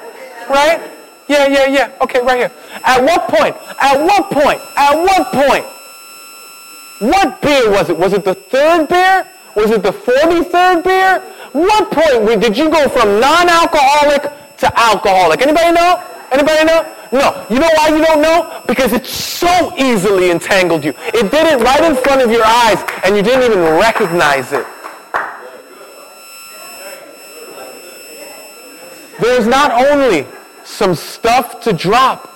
Right? 0.50 0.82
Yeah, 1.28 1.48
yeah, 1.48 1.68
yeah. 1.68 1.92
Okay, 2.02 2.22
right 2.22 2.38
here. 2.38 2.52
At 2.84 3.02
what 3.04 3.30
point? 3.30 3.56
At 3.80 3.98
what 4.04 4.32
point? 4.32 4.62
At 4.76 4.96
what 4.96 5.32
point? 5.32 5.66
What 7.00 7.42
beer 7.42 7.70
was 7.72 7.90
it? 7.90 7.98
Was 7.98 8.14
it 8.14 8.24
the 8.24 8.36
third 8.36 8.88
beer? 8.88 9.28
Was 9.56 9.72
it 9.72 9.84
the 9.84 9.92
43rd 9.92 10.84
beer? 10.84 11.20
What 11.54 11.92
point 11.92 12.42
did 12.42 12.58
you 12.58 12.70
go 12.70 12.90
from 12.90 13.20
non-alcoholic 13.20 14.24
to 14.58 14.80
alcoholic? 14.80 15.42
Anybody 15.42 15.72
know? 15.72 16.04
Anybody 16.32 16.66
know? 16.66 16.96
No. 17.12 17.46
You 17.50 17.60
know 17.60 17.70
why 17.78 17.90
you 17.90 18.04
don't 18.04 18.22
know? 18.22 18.62
Because 18.68 18.94
it 18.94 19.06
so 19.06 19.74
easily 19.78 20.32
entangled 20.32 20.84
you. 20.84 20.94
It 21.14 21.32
did 21.32 21.48
it 21.48 21.64
right 21.64 21.84
in 21.84 21.96
front 21.96 22.22
of 22.22 22.32
your 22.32 22.44
eyes 22.46 22.84
and 23.04 23.16
you 23.16 23.24
didn't 23.24 23.52
even 23.52 23.64
recognize 23.80 24.52
it. 24.54 24.66
There's 29.20 29.48
not 29.48 29.72
only 29.72 30.26
some 30.66 30.94
stuff 30.94 31.62
to 31.62 31.74
drop, 31.74 32.32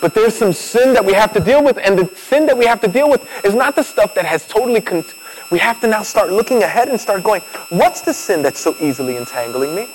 but 0.00 0.14
there's 0.14 0.34
some 0.34 0.52
sin 0.52 0.92
that 0.92 1.04
we 1.04 1.12
have 1.12 1.32
to 1.32 1.40
deal 1.40 1.64
with. 1.64 1.78
And 1.78 1.98
the 1.98 2.14
sin 2.14 2.46
that 2.46 2.56
we 2.56 2.66
have 2.66 2.80
to 2.82 2.88
deal 2.88 3.10
with 3.10 3.26
is 3.44 3.54
not 3.54 3.74
the 3.74 3.82
stuff 3.82 4.14
that 4.14 4.24
has 4.24 4.46
totally. 4.46 4.80
Con- 4.80 5.04
we 5.50 5.58
have 5.58 5.80
to 5.80 5.86
now 5.86 6.02
start 6.02 6.30
looking 6.30 6.62
ahead 6.62 6.88
and 6.88 7.00
start 7.00 7.22
going, 7.22 7.40
what's 7.70 8.00
the 8.02 8.12
sin 8.12 8.42
that's 8.42 8.60
so 8.60 8.76
easily 8.80 9.16
entangling 9.16 9.74
me? 9.74 9.88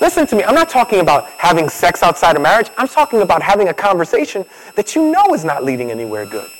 Listen 0.00 0.26
to 0.26 0.36
me. 0.36 0.44
I'm 0.44 0.54
not 0.54 0.68
talking 0.68 1.00
about 1.00 1.28
having 1.30 1.68
sex 1.68 2.02
outside 2.02 2.36
of 2.36 2.42
marriage. 2.42 2.68
I'm 2.76 2.88
talking 2.88 3.22
about 3.22 3.42
having 3.42 3.68
a 3.68 3.74
conversation 3.74 4.44
that 4.74 4.94
you 4.94 5.10
know 5.10 5.34
is 5.34 5.44
not 5.44 5.64
leading 5.64 5.90
anywhere 5.90 6.26
good. 6.26 6.50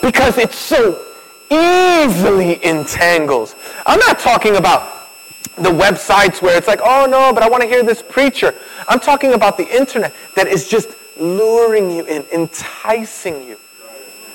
Because 0.00 0.38
it 0.38 0.52
so 0.52 1.02
easily 1.50 2.64
entangles. 2.64 3.54
I'm 3.84 3.98
not 3.98 4.18
talking 4.18 4.56
about 4.56 5.08
the 5.56 5.70
websites 5.70 6.42
where 6.42 6.56
it's 6.56 6.68
like, 6.68 6.80
oh 6.82 7.06
no, 7.06 7.32
but 7.32 7.42
I 7.42 7.48
want 7.48 7.62
to 7.62 7.68
hear 7.68 7.82
this 7.82 8.02
preacher. 8.02 8.54
I'm 8.88 9.00
talking 9.00 9.32
about 9.32 9.56
the 9.56 9.66
internet 9.74 10.14
that 10.34 10.46
is 10.46 10.68
just 10.68 10.88
luring 11.18 11.90
you 11.90 12.04
in, 12.06 12.24
enticing 12.32 13.46
you. 13.46 13.58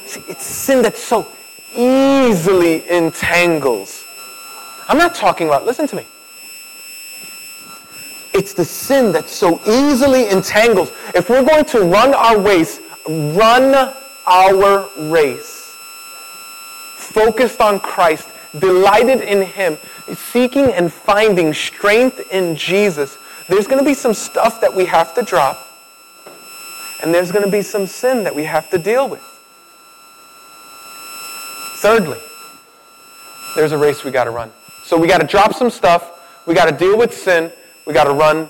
See, 0.06 0.24
it's 0.28 0.46
sin 0.46 0.82
that 0.82 0.98
so 0.98 1.28
easily 1.76 2.90
entangles. 2.90 4.04
I'm 4.88 4.98
not 4.98 5.16
talking 5.16 5.48
about, 5.48 5.66
listen 5.66 5.88
to 5.88 5.96
me. 5.96 6.06
It's 8.34 8.54
the 8.54 8.66
sin 8.66 9.12
that 9.12 9.28
so 9.28 9.60
easily 9.68 10.30
entangles. 10.30 10.92
If 11.14 11.30
we're 11.30 11.44
going 11.44 11.66
to 11.66 11.82
run 11.82 12.14
our 12.14 12.40
race, 12.40 12.80
run 13.08 13.94
our 14.26 14.90
race, 15.12 15.76
focused 16.96 17.60
on 17.60 17.80
Christ, 17.80 18.30
delighted 18.60 19.22
in 19.22 19.42
Him, 19.42 19.78
seeking 20.14 20.72
and 20.74 20.92
finding 20.92 21.54
strength 21.54 22.32
in 22.32 22.56
Jesus, 22.56 23.18
there's 23.50 23.68
going 23.68 23.80
to 23.80 23.86
be 23.86 23.94
some 23.94 24.14
stuff 24.14 24.62
that 24.62 24.74
we 24.74 24.86
have 24.86 25.14
to 25.16 25.24
drop, 25.24 25.58
and 27.04 27.14
there's 27.14 27.32
going 27.32 27.44
to 27.44 27.52
be 27.52 27.62
some 27.62 27.86
sin 27.86 28.24
that 28.24 28.34
we 28.34 28.46
have 28.46 28.70
to 28.70 28.78
deal 28.78 29.10
with. 29.10 29.22
Thirdly, 31.82 32.20
there's 33.56 33.72
a 33.74 33.78
race 33.78 34.04
we 34.04 34.12
got 34.12 34.26
to 34.26 34.32
run. 34.32 34.52
So 34.84 34.98
we 34.98 35.08
got 35.08 35.20
to 35.20 35.28
drop 35.28 35.54
some 35.54 35.70
stuff, 35.70 36.46
we 36.46 36.54
got 36.54 36.70
to 36.70 36.78
deal 36.78 36.98
with 36.98 37.14
sin, 37.14 37.52
we 37.92 37.94
got 37.94 38.06
to 38.06 38.14
run 38.14 38.50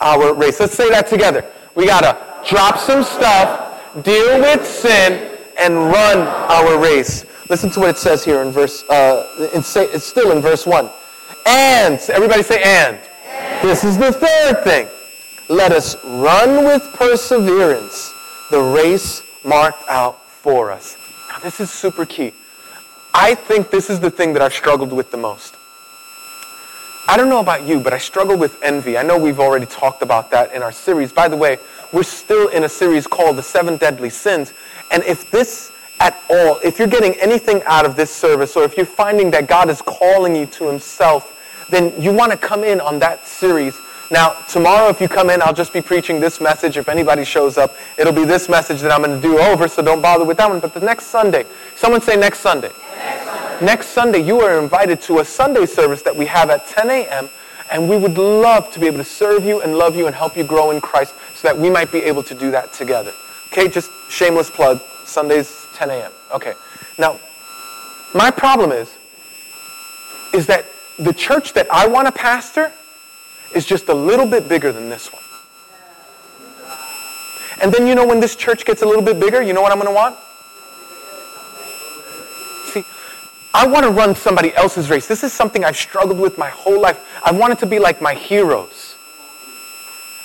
our 0.00 0.34
race. 0.34 0.58
Let's 0.58 0.74
say 0.74 0.90
that 0.90 1.06
together. 1.06 1.44
We 1.76 1.86
got 1.86 2.00
to 2.00 2.48
drop 2.48 2.76
some 2.76 3.04
stuff, 3.04 4.02
deal 4.02 4.40
with 4.40 4.66
sin, 4.66 5.38
and 5.56 5.76
run 5.76 6.18
our 6.18 6.76
race. 6.76 7.24
Listen 7.48 7.70
to 7.70 7.80
what 7.80 7.90
it 7.90 7.98
says 7.98 8.24
here 8.24 8.42
in 8.42 8.50
verse, 8.50 8.82
uh, 8.90 9.28
it's 9.38 10.04
still 10.04 10.32
in 10.32 10.42
verse 10.42 10.66
1. 10.66 10.90
And, 11.46 12.00
everybody 12.10 12.42
say 12.42 12.60
and. 12.64 12.98
and. 13.28 13.68
This 13.68 13.84
is 13.84 13.96
the 13.96 14.10
third 14.10 14.64
thing. 14.64 14.88
Let 15.48 15.70
us 15.70 15.94
run 16.04 16.64
with 16.64 16.82
perseverance 16.94 18.12
the 18.50 18.60
race 18.60 19.22
marked 19.44 19.88
out 19.88 20.28
for 20.28 20.72
us. 20.72 20.96
Now, 21.28 21.38
this 21.38 21.60
is 21.60 21.70
super 21.70 22.04
key. 22.04 22.32
I 23.14 23.36
think 23.36 23.70
this 23.70 23.88
is 23.88 24.00
the 24.00 24.10
thing 24.10 24.32
that 24.32 24.42
I've 24.42 24.54
struggled 24.54 24.92
with 24.92 25.12
the 25.12 25.16
most. 25.16 25.54
I 27.08 27.16
don't 27.16 27.28
know 27.28 27.40
about 27.40 27.66
you, 27.66 27.80
but 27.80 27.92
I 27.92 27.98
struggle 27.98 28.36
with 28.36 28.62
envy. 28.62 28.96
I 28.96 29.02
know 29.02 29.18
we've 29.18 29.40
already 29.40 29.66
talked 29.66 30.02
about 30.02 30.30
that 30.30 30.52
in 30.52 30.62
our 30.62 30.70
series. 30.70 31.12
By 31.12 31.28
the 31.28 31.36
way, 31.36 31.58
we're 31.92 32.02
still 32.02 32.48
in 32.48 32.64
a 32.64 32.68
series 32.68 33.06
called 33.06 33.36
The 33.36 33.42
Seven 33.42 33.76
Deadly 33.78 34.10
Sins. 34.10 34.52
And 34.90 35.02
if 35.04 35.30
this 35.30 35.72
at 35.98 36.16
all, 36.30 36.60
if 36.62 36.78
you're 36.78 36.88
getting 36.88 37.14
anything 37.14 37.62
out 37.64 37.84
of 37.84 37.96
this 37.96 38.10
service, 38.10 38.56
or 38.56 38.64
if 38.64 38.76
you're 38.76 38.86
finding 38.86 39.30
that 39.32 39.48
God 39.48 39.70
is 39.70 39.82
calling 39.82 40.36
you 40.36 40.46
to 40.46 40.66
Himself, 40.68 41.36
then 41.68 42.00
you 42.00 42.12
want 42.12 42.32
to 42.32 42.38
come 42.38 42.64
in 42.64 42.80
on 42.80 42.98
that 43.00 43.26
series. 43.26 43.76
Now, 44.10 44.32
tomorrow, 44.48 44.88
if 44.88 45.00
you 45.00 45.08
come 45.08 45.30
in, 45.30 45.40
I'll 45.40 45.54
just 45.54 45.72
be 45.72 45.80
preaching 45.80 46.18
this 46.18 46.40
message. 46.40 46.76
If 46.76 46.88
anybody 46.88 47.24
shows 47.24 47.56
up, 47.56 47.76
it'll 47.96 48.12
be 48.12 48.24
this 48.24 48.48
message 48.48 48.80
that 48.80 48.90
I'm 48.90 49.02
going 49.02 49.20
to 49.20 49.22
do 49.22 49.38
over, 49.38 49.68
so 49.68 49.82
don't 49.82 50.02
bother 50.02 50.24
with 50.24 50.36
that 50.38 50.50
one. 50.50 50.58
But 50.58 50.74
the 50.74 50.80
next 50.80 51.06
Sunday, 51.06 51.46
someone 51.76 52.00
say 52.00 52.16
next 52.16 52.40
Sunday. 52.40 52.72
Next 52.96 53.24
Sunday, 53.24 53.64
next 53.64 53.86
Sunday 53.88 54.18
you 54.18 54.40
are 54.40 54.60
invited 54.60 55.00
to 55.02 55.20
a 55.20 55.24
Sunday 55.24 55.64
service 55.64 56.02
that 56.02 56.16
we 56.16 56.26
have 56.26 56.50
at 56.50 56.66
10 56.66 56.90
a.m., 56.90 57.28
and 57.70 57.88
we 57.88 57.96
would 57.96 58.18
love 58.18 58.72
to 58.72 58.80
be 58.80 58.88
able 58.88 58.98
to 58.98 59.04
serve 59.04 59.44
you 59.44 59.62
and 59.62 59.78
love 59.78 59.94
you 59.94 60.08
and 60.08 60.16
help 60.16 60.36
you 60.36 60.42
grow 60.42 60.72
in 60.72 60.80
Christ 60.80 61.14
so 61.36 61.46
that 61.46 61.56
we 61.56 61.70
might 61.70 61.92
be 61.92 61.98
able 61.98 62.24
to 62.24 62.34
do 62.34 62.50
that 62.50 62.72
together. 62.72 63.12
Okay, 63.52 63.68
just 63.68 63.92
shameless 64.08 64.50
plug. 64.50 64.80
Sundays 65.04 65.66
10 65.74 65.90
a.m. 65.90 66.12
Okay. 66.34 66.54
Now, 66.98 67.20
my 68.12 68.32
problem 68.32 68.72
is, 68.72 68.92
is 70.34 70.46
that 70.46 70.66
the 70.98 71.12
church 71.12 71.52
that 71.52 71.70
I 71.70 71.86
want 71.86 72.06
to 72.06 72.12
pastor 72.12 72.72
is 73.54 73.64
just 73.64 73.88
a 73.88 73.94
little 73.94 74.26
bit 74.26 74.48
bigger 74.48 74.72
than 74.72 74.88
this 74.88 75.12
one. 75.12 75.22
And 77.62 77.72
then 77.72 77.86
you 77.86 77.94
know 77.94 78.06
when 78.06 78.20
this 78.20 78.36
church 78.36 78.64
gets 78.64 78.82
a 78.82 78.86
little 78.86 79.02
bit 79.02 79.20
bigger, 79.20 79.42
you 79.42 79.52
know 79.52 79.60
what 79.60 79.72
I'm 79.72 79.78
going 79.78 79.88
to 79.88 79.94
want? 79.94 80.16
See, 82.72 82.84
I 83.52 83.66
want 83.66 83.84
to 83.84 83.90
run 83.90 84.14
somebody 84.14 84.54
else's 84.54 84.88
race. 84.88 85.06
This 85.06 85.22
is 85.22 85.32
something 85.32 85.64
I've 85.64 85.76
struggled 85.76 86.18
with 86.18 86.38
my 86.38 86.48
whole 86.48 86.80
life. 86.80 86.98
I 87.22 87.32
wanted 87.32 87.58
to 87.58 87.66
be 87.66 87.78
like 87.78 88.00
my 88.00 88.14
heroes. 88.14 88.96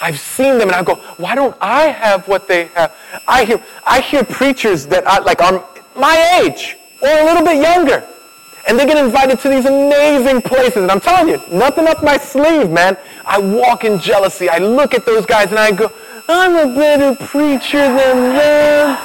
I've 0.01 0.19
seen 0.19 0.57
them 0.57 0.69
and 0.69 0.75
I 0.75 0.83
go, 0.83 0.95
why 1.17 1.35
don't 1.35 1.55
I 1.59 1.88
have 1.88 2.27
what 2.27 2.47
they 2.47 2.65
have? 2.67 2.95
I 3.27 3.45
hear, 3.45 3.63
I 3.85 4.01
hear 4.01 4.23
preachers 4.23 4.85
that 4.88 5.05
are 5.05 5.21
like 5.21 5.41
are 5.41 5.65
my 5.95 6.41
age 6.43 6.77
or 7.01 7.09
a 7.09 7.25
little 7.25 7.43
bit 7.43 7.61
younger. 7.61 8.07
And 8.67 8.80
they 8.80 8.86
get 8.86 8.97
invited 8.97 9.39
to 9.41 9.49
these 9.49 9.65
amazing 9.65 10.41
places. 10.41 10.78
And 10.78 10.91
I'm 10.91 10.99
telling 10.99 11.28
you, 11.28 11.41
nothing 11.51 11.88
up 11.88 12.04
my 12.04 12.17
sleeve, 12.17 12.69
man. 12.71 12.97
I 13.25 13.38
walk 13.39 13.84
in 13.84 13.99
jealousy. 13.99 14.49
I 14.49 14.58
look 14.58 14.93
at 14.93 15.06
those 15.06 15.25
guys 15.25 15.49
and 15.49 15.60
I 15.60 15.71
go, 15.71 15.91
I'm 16.28 16.56
a 16.56 16.75
better 16.75 17.15
preacher 17.25 17.78
than 17.78 18.34
them. 18.36 18.97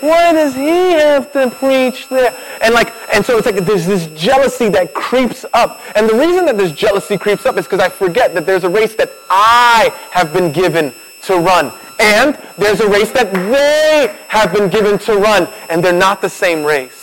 Why 0.00 0.32
does 0.32 0.54
he 0.54 0.92
have 0.92 1.30
to 1.32 1.50
preach 1.50 2.08
there? 2.08 2.34
And 2.62 2.72
like, 2.72 2.94
and 3.14 3.24
so 3.24 3.36
it's 3.36 3.44
like 3.44 3.56
there's 3.56 3.86
this 3.86 4.06
jealousy 4.18 4.70
that 4.70 4.94
creeps 4.94 5.44
up. 5.52 5.78
And 5.94 6.08
the 6.08 6.14
reason 6.14 6.46
that 6.46 6.56
this 6.56 6.72
jealousy 6.72 7.18
creeps 7.18 7.44
up 7.44 7.58
is 7.58 7.66
because 7.66 7.80
I 7.80 7.90
forget 7.90 8.32
that 8.32 8.46
there's 8.46 8.64
a 8.64 8.70
race 8.70 8.94
that 8.94 9.10
I 9.28 9.94
have 10.10 10.32
been 10.32 10.52
given 10.52 10.94
to 11.24 11.36
run. 11.36 11.70
And 11.98 12.38
there's 12.56 12.80
a 12.80 12.88
race 12.88 13.12
that 13.12 13.30
they 13.34 14.16
have 14.28 14.54
been 14.54 14.70
given 14.70 14.98
to 15.00 15.16
run, 15.16 15.46
and 15.68 15.84
they're 15.84 15.92
not 15.92 16.22
the 16.22 16.30
same 16.30 16.64
race. 16.64 16.99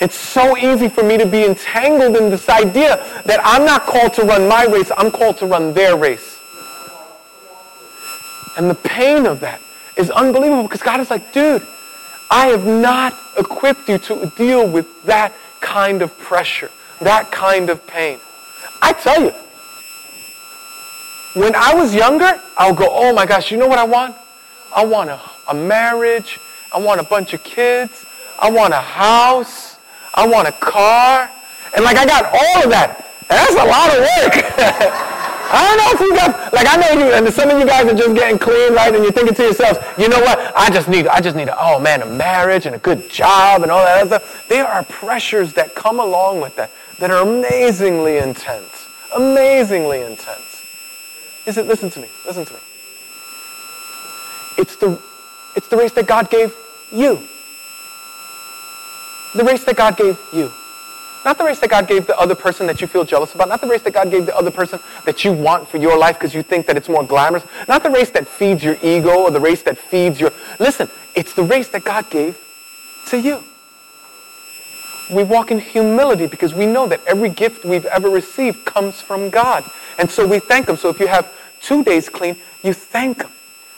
It's 0.00 0.16
so 0.16 0.56
easy 0.56 0.88
for 0.88 1.02
me 1.02 1.16
to 1.16 1.26
be 1.26 1.44
entangled 1.44 2.16
in 2.16 2.28
this 2.28 2.48
idea 2.48 2.96
that 3.24 3.40
I'm 3.42 3.64
not 3.64 3.82
called 3.82 4.12
to 4.14 4.24
run 4.24 4.46
my 4.48 4.64
race, 4.64 4.90
I'm 4.96 5.10
called 5.10 5.38
to 5.38 5.46
run 5.46 5.72
their 5.72 5.96
race. 5.96 6.38
And 8.56 8.70
the 8.70 8.74
pain 8.74 9.26
of 9.26 9.40
that 9.40 9.60
is 9.96 10.10
unbelievable 10.10 10.62
because 10.62 10.82
God 10.82 11.00
is 11.00 11.10
like, 11.10 11.32
dude, 11.32 11.66
I 12.30 12.48
have 12.48 12.66
not 12.66 13.18
equipped 13.38 13.88
you 13.88 13.98
to 13.98 14.32
deal 14.36 14.68
with 14.68 15.04
that 15.04 15.32
kind 15.60 16.02
of 16.02 16.16
pressure, 16.18 16.70
that 17.00 17.30
kind 17.30 17.70
of 17.70 17.86
pain. 17.86 18.18
I 18.82 18.92
tell 18.92 19.22
you, 19.22 19.32
when 21.40 21.54
I 21.54 21.74
was 21.74 21.94
younger, 21.94 22.40
I 22.56 22.70
would 22.70 22.78
go, 22.78 22.88
oh 22.90 23.12
my 23.12 23.26
gosh, 23.26 23.50
you 23.50 23.58
know 23.58 23.66
what 23.66 23.78
I 23.78 23.84
want? 23.84 24.16
I 24.74 24.84
want 24.84 25.10
a, 25.10 25.20
a 25.48 25.54
marriage. 25.54 26.38
I 26.72 26.78
want 26.78 27.00
a 27.00 27.04
bunch 27.04 27.32
of 27.32 27.42
kids. 27.42 28.04
I 28.38 28.50
want 28.50 28.74
a 28.74 28.80
house. 28.80 29.65
I 30.16 30.26
want 30.26 30.48
a 30.48 30.52
car. 30.52 31.30
And 31.74 31.84
like 31.84 31.96
I 31.96 32.06
got 32.06 32.24
all 32.26 32.64
of 32.64 32.70
that. 32.70 33.04
And 33.28 33.36
that's 33.36 33.52
a 33.52 33.66
lot 33.66 33.90
of 33.92 34.00
work. 34.00 35.02
I 35.48 35.62
don't 35.62 35.78
know 35.78 35.90
if 35.94 36.00
you 36.00 36.16
guys, 36.16 36.52
like 36.52 36.66
I 36.68 36.76
know 36.76 37.06
you, 37.06 37.12
and 37.12 37.32
some 37.32 37.50
of 37.50 37.58
you 37.58 37.66
guys 37.66 37.86
are 37.86 37.94
just 37.94 38.14
getting 38.16 38.38
clean, 38.38 38.74
right? 38.74 38.92
And 38.92 39.02
you're 39.04 39.12
thinking 39.12 39.34
to 39.34 39.42
yourselves, 39.44 39.78
you 39.96 40.08
know 40.08 40.18
what? 40.20 40.38
I 40.56 40.70
just 40.70 40.88
need, 40.88 41.06
I 41.06 41.20
just 41.20 41.36
need, 41.36 41.48
a, 41.48 41.56
oh 41.58 41.78
man, 41.78 42.02
a 42.02 42.06
marriage 42.06 42.66
and 42.66 42.74
a 42.74 42.78
good 42.78 43.08
job 43.08 43.62
and 43.62 43.70
all 43.70 43.84
that 43.84 44.00
other 44.00 44.18
stuff. 44.18 44.48
There 44.48 44.66
are 44.66 44.82
pressures 44.84 45.52
that 45.52 45.74
come 45.74 46.00
along 46.00 46.40
with 46.40 46.56
that 46.56 46.70
that 46.98 47.10
are 47.10 47.22
amazingly 47.22 48.18
intense, 48.18 48.88
amazingly 49.14 50.00
intense. 50.00 50.64
Is 51.46 51.58
it? 51.58 51.66
Listen 51.66 51.90
to 51.90 52.00
me. 52.00 52.08
Listen 52.26 52.44
to 52.44 52.52
me. 52.52 52.60
It's 54.58 54.74
the, 54.76 55.00
it's 55.54 55.68
the 55.68 55.76
race 55.76 55.92
that 55.92 56.08
God 56.08 56.28
gave 56.28 56.52
you. 56.90 57.20
The 59.36 59.44
race 59.44 59.64
that 59.64 59.76
God 59.76 59.98
gave 59.98 60.18
you. 60.32 60.50
Not 61.26 61.36
the 61.36 61.44
race 61.44 61.58
that 61.58 61.68
God 61.68 61.86
gave 61.86 62.06
the 62.06 62.18
other 62.18 62.34
person 62.34 62.66
that 62.68 62.80
you 62.80 62.86
feel 62.86 63.04
jealous 63.04 63.34
about. 63.34 63.48
Not 63.48 63.60
the 63.60 63.66
race 63.66 63.82
that 63.82 63.92
God 63.92 64.10
gave 64.10 64.24
the 64.24 64.36
other 64.36 64.50
person 64.50 64.78
that 65.04 65.24
you 65.24 65.32
want 65.32 65.68
for 65.68 65.76
your 65.76 65.98
life 65.98 66.16
because 66.18 66.32
you 66.32 66.42
think 66.42 66.66
that 66.66 66.76
it's 66.76 66.88
more 66.88 67.04
glamorous. 67.04 67.44
Not 67.68 67.82
the 67.82 67.90
race 67.90 68.10
that 68.10 68.26
feeds 68.26 68.64
your 68.64 68.78
ego 68.82 69.24
or 69.24 69.30
the 69.30 69.40
race 69.40 69.62
that 69.62 69.76
feeds 69.76 70.20
your... 70.20 70.32
Listen, 70.58 70.88
it's 71.14 71.34
the 71.34 71.42
race 71.42 71.68
that 71.68 71.84
God 71.84 72.08
gave 72.08 72.38
to 73.08 73.20
you. 73.20 73.42
We 75.12 75.22
walk 75.22 75.50
in 75.50 75.58
humility 75.58 76.28
because 76.28 76.54
we 76.54 76.64
know 76.64 76.86
that 76.86 77.00
every 77.06 77.28
gift 77.28 77.64
we've 77.64 77.86
ever 77.86 78.08
received 78.08 78.64
comes 78.64 79.02
from 79.02 79.28
God. 79.28 79.64
And 79.98 80.10
so 80.10 80.26
we 80.26 80.38
thank 80.38 80.68
Him. 80.68 80.76
So 80.76 80.88
if 80.88 80.98
you 80.98 81.08
have 81.08 81.30
two 81.60 81.84
days 81.84 82.08
clean, 82.08 82.36
you 82.62 82.72
thank 82.72 83.22
Him 83.22 83.30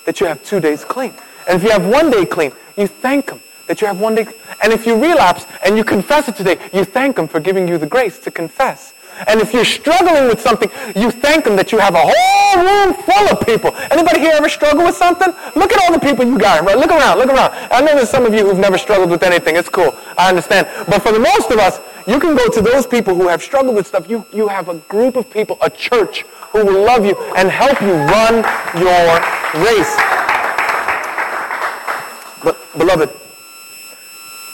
that 0.05 0.21
you 0.21 0.27
have 0.27 0.45
two 0.45 0.61
days 0.61 0.85
clean. 0.85 1.15
And 1.49 1.57
if 1.57 1.65
you 1.65 1.71
have 1.71 1.85
one 1.85 2.11
day 2.11 2.27
clean, 2.27 2.53
you 2.77 2.87
thank 2.87 3.31
Him 3.31 3.41
that 3.69 3.81
you 3.81 3.87
have 3.87 4.01
one 4.01 4.17
day. 4.17 4.27
And 4.63 4.73
if 4.73 4.87
you 4.87 4.95
relapse 4.95 5.47
and 5.65 5.77
you 5.77 5.85
confess 5.85 6.29
it 6.29 6.37
today, 6.37 6.59
you 6.73 6.85
thank 6.85 7.17
Him 7.17 7.29
for 7.29 7.39
giving 7.39 7.69
you 7.69 7.79
the 7.79 7.87
grace 7.87 8.19
to 8.21 8.31
confess. 8.31 8.95
And 9.27 9.41
if 9.41 9.53
you're 9.53 9.65
struggling 9.65 10.29
with 10.29 10.41
something, 10.41 10.71
you 10.95 11.11
thank 11.11 11.47
Him 11.47 11.57
that 11.57 11.73
you 11.73 11.79
have 11.79 11.95
a 11.95 12.03
whole 12.03 12.63
room 12.63 12.95
full 12.95 13.29
of 13.29 13.45
people. 13.45 13.75
Anybody 13.91 14.21
here 14.21 14.33
ever 14.35 14.49
struggle 14.49 14.85
with 14.85 14.95
something? 14.95 15.29
Look 15.57 15.73
at 15.73 15.83
all 15.83 15.93
the 15.93 15.99
people 15.99 16.25
you 16.25 16.39
got. 16.39 16.65
Right? 16.65 16.79
Look 16.79 16.91
around, 16.91 17.19
look 17.19 17.29
around. 17.29 17.53
I 17.71 17.81
know 17.81 17.95
there's 17.95 18.11
some 18.11 18.27
of 18.27 18.35
you 18.35 18.47
who've 18.47 18.59
never 18.59 18.79
struggled 18.79 19.11
with 19.11 19.23
anything. 19.23 19.57
It's 19.57 19.69
cool. 19.69 19.95
I 20.17 20.29
understand. 20.29 20.69
But 20.87 21.03
for 21.03 21.13
the 21.13 21.19
most 21.19 21.51
of 21.51 21.59
us, 21.59 21.81
you 22.07 22.19
can 22.21 22.37
go 22.37 22.49
to 22.49 22.63
those 22.63 22.87
people 22.87 23.15
who 23.15 23.29
have 23.29 23.43
struggled 23.43 23.75
with 23.75 23.87
stuff. 23.87 24.09
You, 24.09 24.25
you 24.33 24.49
have 24.49 24.69
a 24.69 24.77
group 24.89 25.17
of 25.17 25.31
people, 25.31 25.59
a 25.61 25.69
church, 25.69 26.23
who 26.53 26.65
will 26.65 26.85
love 26.85 27.05
you 27.05 27.15
and 27.37 27.51
help 27.51 27.81
you 27.83 27.93
run 27.93 28.37
your 28.81 29.05
race. 29.67 29.95
But, 32.43 32.57
beloved, 32.79 33.11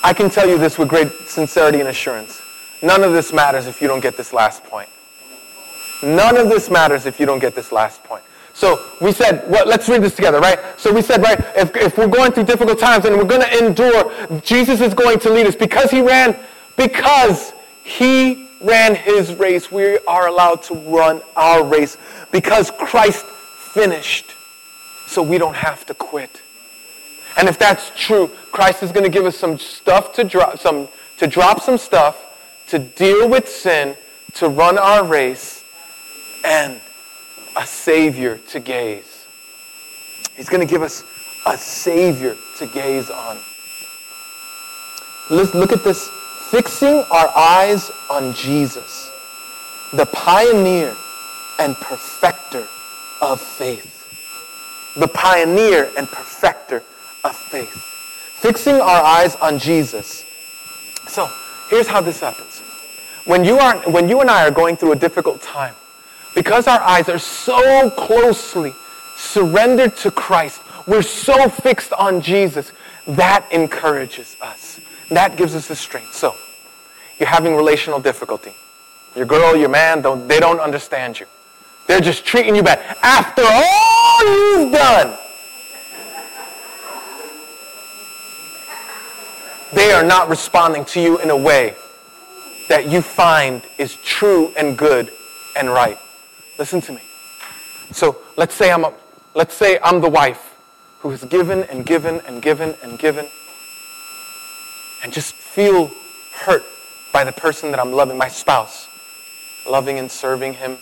I 0.05 0.13
can 0.13 0.29
tell 0.29 0.47
you 0.47 0.59
this 0.59 0.77
with 0.79 0.89
great 0.89 1.11
sincerity 1.27 1.81
and 1.81 1.89
assurance. 1.89 2.43
None 2.83 3.03
of 3.03 3.15
this 3.15 3.33
matters 3.33 3.67
if 3.67 3.81
you 3.81 3.89
don't 3.89 4.01
get 4.01 4.19
this 4.19 4.35
last 4.35 4.63
point. 4.65 4.91
None 6.03 6.37
of 6.37 6.51
this 6.51 6.71
matters 6.71 7.07
if 7.07 7.19
you 7.19 7.25
don't 7.25 7.39
get 7.39 7.55
this 7.55 7.73
last 7.73 8.05
point. 8.05 8.23
So 8.53 8.87
we 9.01 9.13
said, 9.13 9.51
well, 9.51 9.67
let's 9.67 9.89
read 9.89 10.03
this 10.03 10.15
together, 10.15 10.41
right? 10.41 10.59
So 10.77 10.93
we 10.93 11.01
said, 11.01 11.23
right, 11.23 11.41
if, 11.57 11.75
if 11.75 11.97
we're 11.97 12.07
going 12.07 12.33
through 12.33 12.45
difficult 12.45 12.79
times 12.79 13.07
and 13.07 13.17
we're 13.17 13.25
going 13.25 13.41
to 13.41 13.67
endure, 13.67 14.41
Jesus 14.43 14.83
is 14.83 14.93
going 14.93 15.21
to 15.21 15.31
lead 15.31 15.47
us 15.47 15.57
because 15.57 15.91
he 15.91 16.03
ran, 16.03 16.39
because 16.77 17.55
he 17.83 18.51
ran 18.61 18.95
his 18.95 19.33
race. 19.35 19.73
We 19.73 19.99
are 20.01 20.29
allowed 20.29 20.63
to 20.65 20.75
run 20.75 21.23
our 21.35 21.65
race 21.65 21.97
because 22.31 22.71
Christ 22.71 23.25
finished. 23.25 24.35
So 25.07 25.23
we 25.23 25.39
don't 25.39 25.57
have 25.57 25.87
to 25.87 25.95
quit. 25.95 26.43
And 27.37 27.49
if 27.49 27.59
that's 27.59 27.91
true, 27.97 28.31
Christ 28.53 28.83
is 28.83 28.93
going 28.93 29.05
to 29.05 29.11
give 29.11 29.27
us 29.27 29.37
some 29.37 29.59
stuff 29.59 30.13
to 30.15 30.25
drop, 30.25 30.59
some, 30.59 30.89
to 31.19 31.27
drop 31.27 31.61
some 31.61 31.79
stuff, 31.79 32.25
to 32.69 32.79
deal 32.79 33.29
with 33.29 33.49
sin, 33.49 33.97
to 34.35 34.49
run 34.49 34.79
our 34.79 35.05
race, 35.05 35.65
and 36.45 36.81
a 37.57 37.67
Savior 37.67 38.39
to 38.49 38.61
gaze. 38.61 39.27
He's 40.37 40.49
going 40.49 40.67
to 40.67 40.71
give 40.71 40.83
us 40.83 41.05
a 41.47 41.57
Savior 41.57 42.37
to 42.59 42.67
gaze 42.67 43.11
on. 43.11 43.39
Let's 45.31 45.55
look 45.55 45.73
at 45.73 45.85
this. 45.85 46.09
Fixing 46.51 47.03
our 47.11 47.29
eyes 47.37 47.91
on 48.11 48.33
Jesus, 48.35 49.11
the 49.93 50.07
pioneer 50.07 50.95
and 51.59 51.75
perfecter 51.77 52.67
of 53.21 53.41
faith. 53.41 53.91
The 54.97 55.09
pioneer 55.09 55.91
and 55.97 56.07
perfecter 56.07 56.83
of 57.25 57.35
faith. 57.35 57.73
Fixing 58.41 58.75
our 58.75 59.03
eyes 59.03 59.37
on 59.37 59.59
Jesus. 59.59 60.25
So, 61.09 61.29
here's 61.71 61.87
how 61.89 62.01
this 62.01 62.21
happens. 62.21 62.61
When 63.25 63.45
you, 63.45 63.59
are, 63.59 63.79
when 63.91 64.09
you 64.09 64.21
and 64.21 64.31
I 64.31 64.47
are 64.47 64.51
going 64.51 64.77
through 64.77 64.93
a 64.93 64.97
difficult 64.97 65.41
time, 65.41 65.75
because 66.35 66.67
our 66.67 66.81
eyes 66.81 67.09
are 67.09 67.19
so 67.19 67.91
closely 67.91 68.75
surrendered 69.17 69.97
to 69.99 70.11
Christ, 70.11 70.61
we're 70.87 71.03
so 71.03 71.49
fixed 71.49 71.93
on 71.95 72.21
Jesus, 72.21 72.73
that 73.07 73.51
encourages 73.51 74.37
us. 74.41 74.81
That 75.11 75.37
gives 75.37 75.55
us 75.55 75.69
the 75.69 75.77
strength. 75.77 76.15
So, 76.15 76.35
you're 77.19 77.29
having 77.29 77.55
relational 77.55 78.01
difficulty. 78.01 78.53
Your 79.17 79.27
girl, 79.27 79.57
your 79.57 79.69
man, 79.69 80.03
don't, 80.03 80.27
they 80.27 80.41
don't 80.41 80.61
understand 80.61 81.21
you. 81.21 81.27
They're 81.87 82.01
just 82.01 82.25
treating 82.25 82.57
you 82.57 82.63
bad. 82.63 82.81
After 83.03 83.43
all 83.45 84.59
you've 84.61 84.73
done, 84.73 85.19
they 89.75 89.93
are 89.93 90.05
not 90.05 90.29
responding 90.29 90.85
to 90.87 91.01
you 91.01 91.19
in 91.21 91.31
a 91.31 91.37
way 91.37 91.75
that 92.69 92.89
you 92.89 93.03
find 93.03 93.63
is 93.79 93.97
true 93.97 94.53
and 94.57 94.79
good 94.79 95.13
and 95.57 95.69
right. 95.69 95.99
Listen 96.59 96.81
to 96.83 96.93
me. 96.93 97.01
So 97.93 98.19
let's 98.37 98.55
say 98.55 98.71
I'm 98.71 98.85
a, 98.85 98.93
let's 99.35 99.55
say 99.55 99.79
I'm 99.83 100.01
the 100.01 100.09
wife 100.09 100.55
who 101.01 101.11
has 101.11 101.25
given 101.25 101.65
and 101.65 101.85
given 101.85 102.21
and 102.27 102.41
given 102.41 102.75
and 102.83 102.99
given 102.99 103.29
and 105.03 105.13
just 105.13 105.35
feel 105.35 105.91
hurt 106.33 106.65
by 107.13 107.25
the 107.25 107.33
person 107.33 107.71
that 107.71 107.79
I'm 107.79 107.93
loving, 107.93 108.17
my 108.17 108.29
spouse, 108.29 108.89
loving 109.69 109.99
and 109.99 110.11
serving 110.11 110.55
him. 110.55 110.79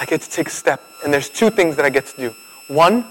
I 0.00 0.06
get 0.06 0.22
to 0.22 0.30
take 0.30 0.46
a 0.46 0.50
step, 0.50 0.82
and 1.04 1.12
there's 1.12 1.28
two 1.28 1.50
things 1.50 1.76
that 1.76 1.84
I 1.84 1.90
get 1.90 2.06
to 2.06 2.16
do. 2.16 2.34
One, 2.68 3.04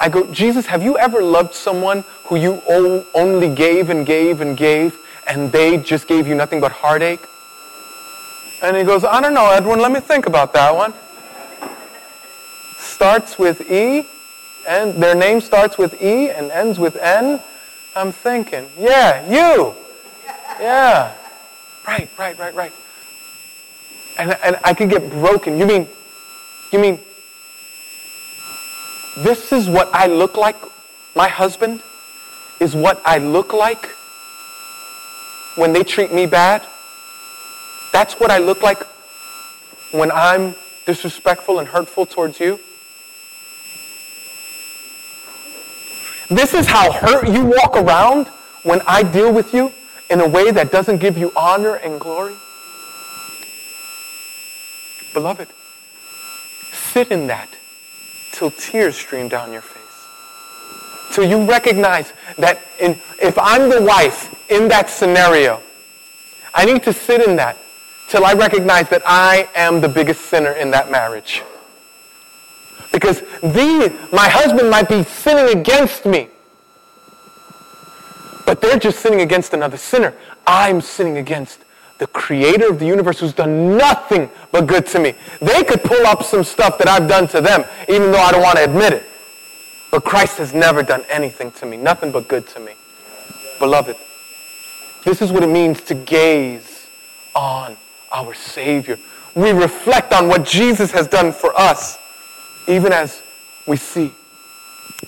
I 0.00 0.08
go, 0.08 0.32
Jesus, 0.32 0.66
have 0.66 0.82
you 0.82 0.96
ever 0.96 1.22
loved 1.22 1.54
someone 1.54 2.04
who 2.24 2.36
you 2.36 2.62
only 2.68 3.52
gave 3.52 3.90
and 3.90 4.06
gave 4.06 4.40
and 4.40 4.56
gave 4.56 4.96
and 5.26 5.50
they 5.50 5.76
just 5.76 6.06
gave 6.06 6.28
you 6.28 6.36
nothing 6.36 6.60
but 6.60 6.70
heartache? 6.70 7.20
And 8.62 8.76
he 8.76 8.84
goes, 8.84 9.04
I 9.04 9.20
don't 9.20 9.34
know, 9.34 9.50
Edwin, 9.50 9.80
let 9.80 9.90
me 9.90 10.00
think 10.00 10.26
about 10.26 10.52
that 10.54 10.74
one. 10.74 10.94
Starts 12.78 13.38
with 13.38 13.70
E, 13.70 14.06
and 14.68 15.02
their 15.02 15.14
name 15.14 15.40
starts 15.40 15.78
with 15.78 16.00
E 16.02 16.30
and 16.30 16.50
ends 16.50 16.78
with 16.78 16.96
N. 16.96 17.40
I'm 17.96 18.12
thinking, 18.12 18.68
yeah, 18.78 19.28
you. 19.28 19.74
Yeah. 20.60 21.14
Right, 21.86 22.08
right, 22.16 22.38
right, 22.38 22.54
right. 22.54 22.72
And, 24.18 24.36
and 24.44 24.58
I 24.64 24.74
could 24.74 24.90
get 24.90 25.10
broken. 25.10 25.58
You 25.58 25.66
mean, 25.66 25.88
you 26.72 26.78
mean 26.78 27.00
this 29.24 29.52
is 29.52 29.68
what 29.68 29.92
I 29.92 30.06
look 30.06 30.36
like. 30.36 30.56
My 31.16 31.28
husband 31.28 31.82
is 32.60 32.76
what 32.76 33.02
I 33.04 33.18
look 33.18 33.52
like 33.52 33.86
when 35.56 35.72
they 35.72 35.82
treat 35.82 36.12
me 36.12 36.26
bad. 36.26 36.62
That's 37.92 38.14
what 38.20 38.30
I 38.30 38.38
look 38.38 38.62
like 38.62 38.82
when 39.90 40.12
I'm 40.12 40.54
disrespectful 40.86 41.58
and 41.58 41.66
hurtful 41.66 42.06
towards 42.06 42.38
you. 42.38 42.60
This 46.28 46.54
is 46.54 46.66
how 46.66 46.92
hurt 46.92 47.28
you 47.28 47.44
walk 47.44 47.76
around 47.76 48.28
when 48.62 48.82
I 48.86 49.02
deal 49.02 49.32
with 49.32 49.52
you 49.52 49.72
in 50.10 50.20
a 50.20 50.28
way 50.28 50.52
that 50.52 50.70
doesn't 50.70 50.98
give 50.98 51.18
you 51.18 51.32
honor 51.34 51.74
and 51.74 51.98
glory. 51.98 52.34
Beloved, 55.12 55.48
sit 56.70 57.10
in 57.10 57.26
that 57.26 57.57
till 58.38 58.50
tears 58.52 58.94
stream 58.94 59.28
down 59.28 59.52
your 59.52 59.62
face. 59.62 59.82
Till 61.12 61.28
you 61.28 61.44
recognize 61.44 62.12
that 62.38 62.60
in, 62.78 62.92
if 63.20 63.36
I'm 63.36 63.68
the 63.68 63.82
wife 63.82 64.32
in 64.48 64.68
that 64.68 64.88
scenario, 64.88 65.60
I 66.54 66.64
need 66.64 66.84
to 66.84 66.92
sit 66.92 67.26
in 67.26 67.34
that 67.36 67.56
till 68.08 68.24
I 68.24 68.34
recognize 68.34 68.88
that 68.90 69.02
I 69.04 69.48
am 69.54 69.80
the 69.80 69.88
biggest 69.88 70.26
sinner 70.26 70.52
in 70.52 70.70
that 70.70 70.90
marriage. 70.90 71.42
Because 72.92 73.20
the, 73.42 73.94
my 74.12 74.28
husband 74.28 74.70
might 74.70 74.88
be 74.88 75.02
sinning 75.02 75.58
against 75.58 76.06
me, 76.06 76.28
but 78.46 78.60
they're 78.60 78.78
just 78.78 79.00
sinning 79.00 79.20
against 79.20 79.52
another 79.52 79.76
sinner. 79.76 80.14
I'm 80.46 80.80
sinning 80.80 81.18
against 81.18 81.64
the 81.98 82.06
creator 82.06 82.70
of 82.70 82.78
the 82.78 82.86
universe 82.86 83.20
who's 83.20 83.32
done 83.32 83.76
nothing 83.76 84.30
but 84.52 84.66
good 84.66 84.86
to 84.86 85.00
me. 85.00 85.14
They 85.40 85.64
could 85.64 85.82
pull 85.82 86.06
up 86.06 86.22
some 86.22 86.44
stuff 86.44 86.78
that 86.78 86.88
I've 86.88 87.08
done 87.08 87.26
to 87.28 87.40
them, 87.40 87.64
even 87.88 88.12
though 88.12 88.20
I 88.20 88.32
don't 88.32 88.42
want 88.42 88.58
to 88.58 88.64
admit 88.64 88.92
it. 88.92 89.04
But 89.90 90.04
Christ 90.04 90.38
has 90.38 90.54
never 90.54 90.82
done 90.82 91.04
anything 91.08 91.50
to 91.52 91.66
me, 91.66 91.76
nothing 91.76 92.12
but 92.12 92.28
good 92.28 92.46
to 92.48 92.60
me. 92.60 92.72
Beloved, 93.58 93.96
this 95.04 95.20
is 95.20 95.32
what 95.32 95.42
it 95.42 95.48
means 95.48 95.80
to 95.82 95.94
gaze 95.94 96.86
on 97.34 97.76
our 98.12 98.34
Savior. 98.34 98.98
We 99.34 99.50
reflect 99.50 100.12
on 100.12 100.28
what 100.28 100.44
Jesus 100.44 100.90
has 100.92 101.08
done 101.08 101.32
for 101.32 101.58
us, 101.58 101.98
even 102.66 102.92
as 102.92 103.22
we 103.66 103.76
see. 103.76 104.12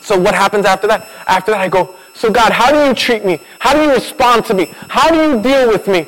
So, 0.00 0.18
what 0.18 0.34
happens 0.34 0.66
after 0.66 0.86
that? 0.86 1.08
After 1.26 1.50
that, 1.52 1.60
I 1.60 1.68
go, 1.68 1.94
So, 2.14 2.30
God, 2.30 2.52
how 2.52 2.70
do 2.70 2.86
you 2.86 2.94
treat 2.94 3.24
me? 3.24 3.40
How 3.58 3.74
do 3.74 3.82
you 3.82 3.92
respond 3.92 4.44
to 4.46 4.54
me? 4.54 4.72
How 4.88 5.10
do 5.10 5.16
you 5.16 5.42
deal 5.42 5.68
with 5.68 5.88
me? 5.88 6.06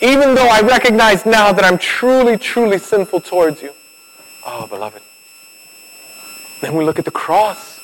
Even 0.00 0.34
though 0.34 0.46
I 0.46 0.60
recognize 0.60 1.26
now 1.26 1.52
that 1.52 1.64
I'm 1.64 1.78
truly, 1.78 2.36
truly 2.36 2.78
sinful 2.78 3.20
towards 3.20 3.62
you. 3.62 3.72
Oh, 4.46 4.66
beloved. 4.66 5.02
Then 6.60 6.76
we 6.76 6.84
look 6.84 6.98
at 6.98 7.04
the 7.04 7.10
cross 7.10 7.80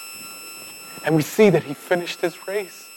and 1.04 1.16
we 1.16 1.22
see 1.22 1.50
that 1.50 1.64
he 1.64 1.74
finished 1.74 2.20
his 2.20 2.46
race 2.46 2.88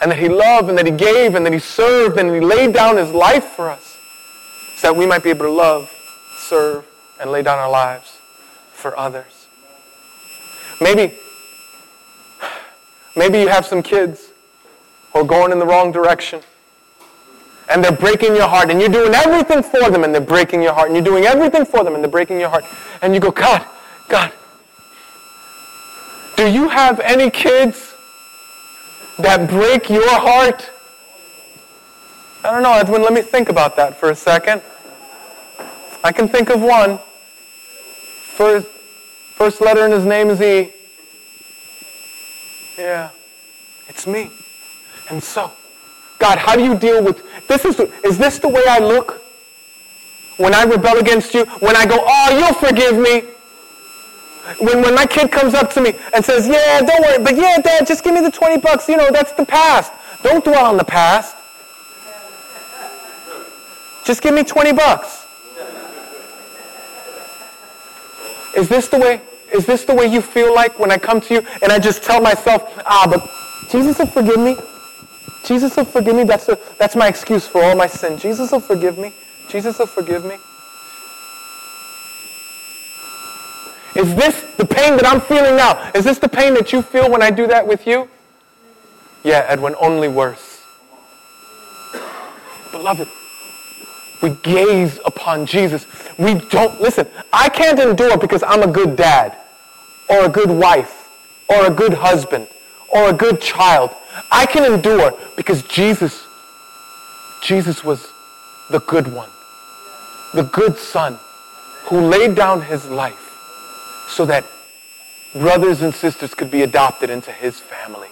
and 0.00 0.10
that 0.10 0.18
he 0.18 0.28
loved 0.28 0.68
and 0.68 0.78
that 0.78 0.86
he 0.86 0.92
gave 0.92 1.34
and 1.34 1.44
that 1.44 1.52
he 1.52 1.58
served 1.58 2.18
and 2.18 2.34
he 2.34 2.40
laid 2.40 2.72
down 2.72 2.96
his 2.96 3.12
life 3.12 3.44
for 3.44 3.68
us 3.68 3.96
so 4.76 4.92
that 4.92 4.98
we 4.98 5.06
might 5.06 5.22
be 5.22 5.30
able 5.30 5.44
to 5.44 5.50
love, 5.50 5.90
serve, 6.38 6.86
and 7.20 7.30
lay 7.30 7.42
down 7.42 7.58
our 7.58 7.70
lives 7.70 8.18
for 8.72 8.98
others. 8.98 9.46
Maybe, 10.80 11.14
maybe 13.16 13.38
you 13.38 13.48
have 13.48 13.66
some 13.66 13.82
kids 13.82 14.32
who 15.12 15.20
are 15.20 15.24
going 15.24 15.52
in 15.52 15.58
the 15.58 15.66
wrong 15.66 15.92
direction 15.92 16.42
and 17.72 17.82
they're 17.82 17.90
breaking 17.90 18.36
your 18.36 18.48
heart 18.48 18.70
and 18.70 18.80
you're 18.80 18.90
doing 18.90 19.14
everything 19.14 19.62
for 19.62 19.90
them 19.90 20.04
and 20.04 20.14
they're 20.14 20.20
breaking 20.20 20.62
your 20.62 20.74
heart 20.74 20.88
and 20.88 20.96
you're 20.96 21.04
doing 21.04 21.24
everything 21.24 21.64
for 21.64 21.82
them 21.82 21.94
and 21.94 22.04
they're 22.04 22.10
breaking 22.10 22.38
your 22.38 22.50
heart. 22.50 22.64
And 23.00 23.14
you 23.14 23.20
go 23.20 23.30
god 23.30 23.66
god 24.08 24.32
do 26.36 26.50
you 26.50 26.68
have 26.68 27.00
any 27.00 27.30
kids 27.30 27.94
that 29.18 29.48
break 29.48 29.88
your 29.88 30.08
heart? 30.08 30.70
I 32.44 32.50
don't 32.50 32.62
know 32.62 32.72
edwin 32.72 33.02
let 33.02 33.12
me 33.12 33.22
think 33.22 33.48
about 33.48 33.76
that 33.76 33.96
for 33.96 34.10
a 34.10 34.14
second. 34.14 34.60
I 36.04 36.12
can 36.12 36.28
think 36.28 36.50
of 36.50 36.60
one. 36.60 36.98
First 38.36 38.66
first 39.34 39.60
letter 39.60 39.86
in 39.86 39.92
his 39.92 40.04
name 40.04 40.28
is 40.28 40.42
e. 40.42 40.72
Yeah 42.76 43.10
it's 43.88 44.06
me. 44.06 44.30
And 45.08 45.22
so 45.22 45.52
God, 46.18 46.38
how 46.38 46.54
do 46.54 46.62
you 46.62 46.78
deal 46.78 47.02
with 47.02 47.22
this? 47.46 47.64
Is, 47.64 47.80
is 48.04 48.18
this 48.18 48.38
the 48.38 48.48
way 48.48 48.62
I 48.68 48.78
look? 48.78 49.22
When 50.36 50.54
I 50.54 50.64
rebel 50.64 50.98
against 50.98 51.34
you? 51.34 51.44
When 51.60 51.76
I 51.76 51.86
go, 51.86 51.96
oh, 52.00 52.38
you'll 52.38 52.54
forgive 52.54 52.98
me? 52.98 53.28
When, 54.58 54.82
when 54.82 54.94
my 54.94 55.06
kid 55.06 55.30
comes 55.30 55.54
up 55.54 55.70
to 55.74 55.80
me 55.80 55.94
and 56.14 56.24
says, 56.24 56.48
yeah, 56.48 56.80
don't 56.80 57.00
worry, 57.02 57.22
but 57.22 57.36
yeah, 57.36 57.58
dad, 57.58 57.86
just 57.86 58.02
give 58.02 58.14
me 58.14 58.20
the 58.20 58.30
20 58.30 58.58
bucks. 58.58 58.88
You 58.88 58.96
know, 58.96 59.10
that's 59.10 59.32
the 59.32 59.46
past. 59.46 59.92
Don't 60.22 60.44
dwell 60.44 60.66
on 60.66 60.76
the 60.76 60.84
past. 60.84 61.36
Just 64.04 64.20
give 64.20 64.34
me 64.34 64.42
20 64.42 64.72
bucks. 64.72 65.26
Is 68.56 68.68
this 68.68 68.88
the 68.88 68.98
way? 68.98 69.20
Is 69.52 69.66
this 69.66 69.84
the 69.84 69.94
way 69.94 70.06
you 70.06 70.22
feel 70.22 70.54
like 70.54 70.78
when 70.78 70.90
I 70.90 70.98
come 70.98 71.20
to 71.20 71.34
you 71.34 71.46
and 71.62 71.70
I 71.70 71.78
just 71.78 72.02
tell 72.02 72.20
myself, 72.20 72.82
ah, 72.86 73.06
but 73.08 73.70
Jesus 73.70 73.98
will 73.98 74.06
forgive 74.06 74.40
me? 74.40 74.56
Jesus 75.44 75.76
will 75.76 75.84
forgive 75.84 76.16
me. 76.16 76.24
That's, 76.24 76.48
a, 76.48 76.58
that's 76.78 76.96
my 76.96 77.08
excuse 77.08 77.46
for 77.46 77.62
all 77.62 77.74
my 77.74 77.86
sin. 77.86 78.18
Jesus 78.18 78.52
will 78.52 78.60
forgive 78.60 78.98
me. 78.98 79.12
Jesus 79.48 79.78
will 79.78 79.86
forgive 79.86 80.24
me. 80.24 80.36
Is 83.94 84.14
this 84.14 84.42
the 84.56 84.64
pain 84.64 84.96
that 84.96 85.06
I'm 85.06 85.20
feeling 85.20 85.56
now? 85.56 85.90
Is 85.94 86.04
this 86.04 86.18
the 86.18 86.28
pain 86.28 86.54
that 86.54 86.72
you 86.72 86.80
feel 86.80 87.10
when 87.10 87.22
I 87.22 87.30
do 87.30 87.46
that 87.48 87.66
with 87.66 87.86
you? 87.86 88.08
Yeah, 89.22 89.44
Edwin, 89.48 89.74
only 89.80 90.08
worse. 90.08 90.64
Beloved, 92.70 93.06
we 94.22 94.30
gaze 94.42 94.98
upon 95.04 95.44
Jesus. 95.44 95.86
We 96.18 96.34
don't, 96.34 96.80
listen, 96.80 97.06
I 97.32 97.48
can't 97.48 97.78
endure 97.78 98.16
because 98.16 98.42
I'm 98.42 98.62
a 98.62 98.72
good 98.72 98.96
dad 98.96 99.36
or 100.08 100.24
a 100.24 100.28
good 100.28 100.50
wife 100.50 101.10
or 101.48 101.66
a 101.66 101.70
good 101.70 101.92
husband 101.92 102.48
or 102.88 103.10
a 103.10 103.12
good 103.12 103.40
child. 103.40 103.90
I 104.30 104.46
can 104.46 104.70
endure 104.70 105.18
because 105.36 105.62
Jesus, 105.62 106.26
Jesus 107.42 107.82
was 107.82 108.08
the 108.70 108.80
good 108.80 109.12
one, 109.12 109.30
the 110.34 110.42
good 110.42 110.76
son 110.76 111.18
who 111.84 112.00
laid 112.00 112.34
down 112.34 112.62
his 112.62 112.88
life 112.88 113.18
so 114.08 114.24
that 114.26 114.44
brothers 115.32 115.82
and 115.82 115.94
sisters 115.94 116.34
could 116.34 116.50
be 116.50 116.62
adopted 116.62 117.10
into 117.10 117.32
his 117.32 117.58
family. 117.58 118.08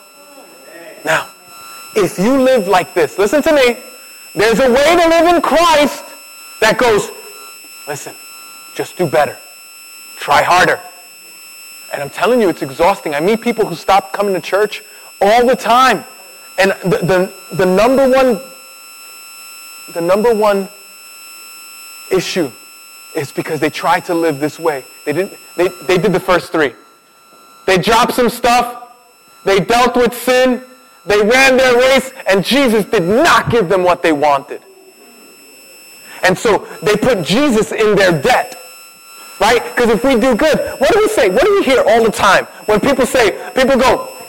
Now, 1.04 1.28
if 1.94 2.18
you 2.18 2.40
live 2.40 2.68
like 2.68 2.94
this, 2.94 3.18
listen 3.18 3.42
to 3.42 3.52
me, 3.52 3.76
there's 4.34 4.60
a 4.60 4.70
way 4.70 4.96
to 4.96 5.08
live 5.08 5.34
in 5.34 5.42
Christ 5.42 6.04
that 6.60 6.78
goes, 6.78 7.10
listen, 7.88 8.14
just 8.74 8.96
do 8.96 9.06
better. 9.06 9.36
Try 10.16 10.42
harder. 10.42 10.80
And 11.92 12.02
I'm 12.02 12.10
telling 12.10 12.40
you, 12.40 12.48
it's 12.48 12.62
exhausting. 12.62 13.14
I 13.14 13.20
meet 13.20 13.40
people 13.40 13.66
who 13.66 13.74
stop 13.74 14.12
coming 14.12 14.34
to 14.34 14.40
church 14.40 14.82
all 15.20 15.46
the 15.46 15.56
time. 15.56 16.04
And 16.58 16.72
the, 16.82 16.98
the, 16.98 17.56
the 17.56 17.66
number 17.66 18.08
one 18.08 18.40
the 19.94 20.00
number 20.00 20.32
one 20.32 20.68
issue 22.12 22.50
is 23.16 23.32
because 23.32 23.58
they 23.58 23.70
tried 23.70 24.04
to 24.04 24.14
live 24.14 24.38
this 24.38 24.58
way. 24.58 24.84
They 25.04 25.12
didn't 25.12 25.36
they, 25.56 25.68
they 25.86 25.98
did 25.98 26.12
the 26.12 26.20
first 26.20 26.52
three. 26.52 26.72
They 27.66 27.78
dropped 27.78 28.14
some 28.14 28.28
stuff, 28.28 28.92
they 29.44 29.60
dealt 29.60 29.96
with 29.96 30.14
sin, 30.14 30.62
they 31.06 31.20
ran 31.20 31.56
their 31.56 31.76
race, 31.76 32.12
and 32.26 32.44
Jesus 32.44 32.84
did 32.84 33.02
not 33.02 33.50
give 33.50 33.68
them 33.68 33.82
what 33.82 34.02
they 34.02 34.12
wanted. 34.12 34.62
And 36.22 36.36
so 36.36 36.66
they 36.82 36.96
put 36.96 37.24
Jesus 37.24 37.72
in 37.72 37.94
their 37.94 38.20
debt. 38.20 38.56
Right? 39.40 39.62
Because 39.74 39.90
if 39.90 40.04
we 40.04 40.20
do 40.20 40.36
good, 40.36 40.58
what 40.78 40.92
do 40.92 40.98
we 40.98 41.08
say? 41.08 41.30
What 41.30 41.44
do 41.44 41.54
we 41.58 41.64
hear 41.64 41.82
all 41.86 42.04
the 42.04 42.10
time? 42.10 42.44
When 42.66 42.78
people 42.78 43.06
say, 43.06 43.50
people 43.54 43.78
go, 43.78 44.19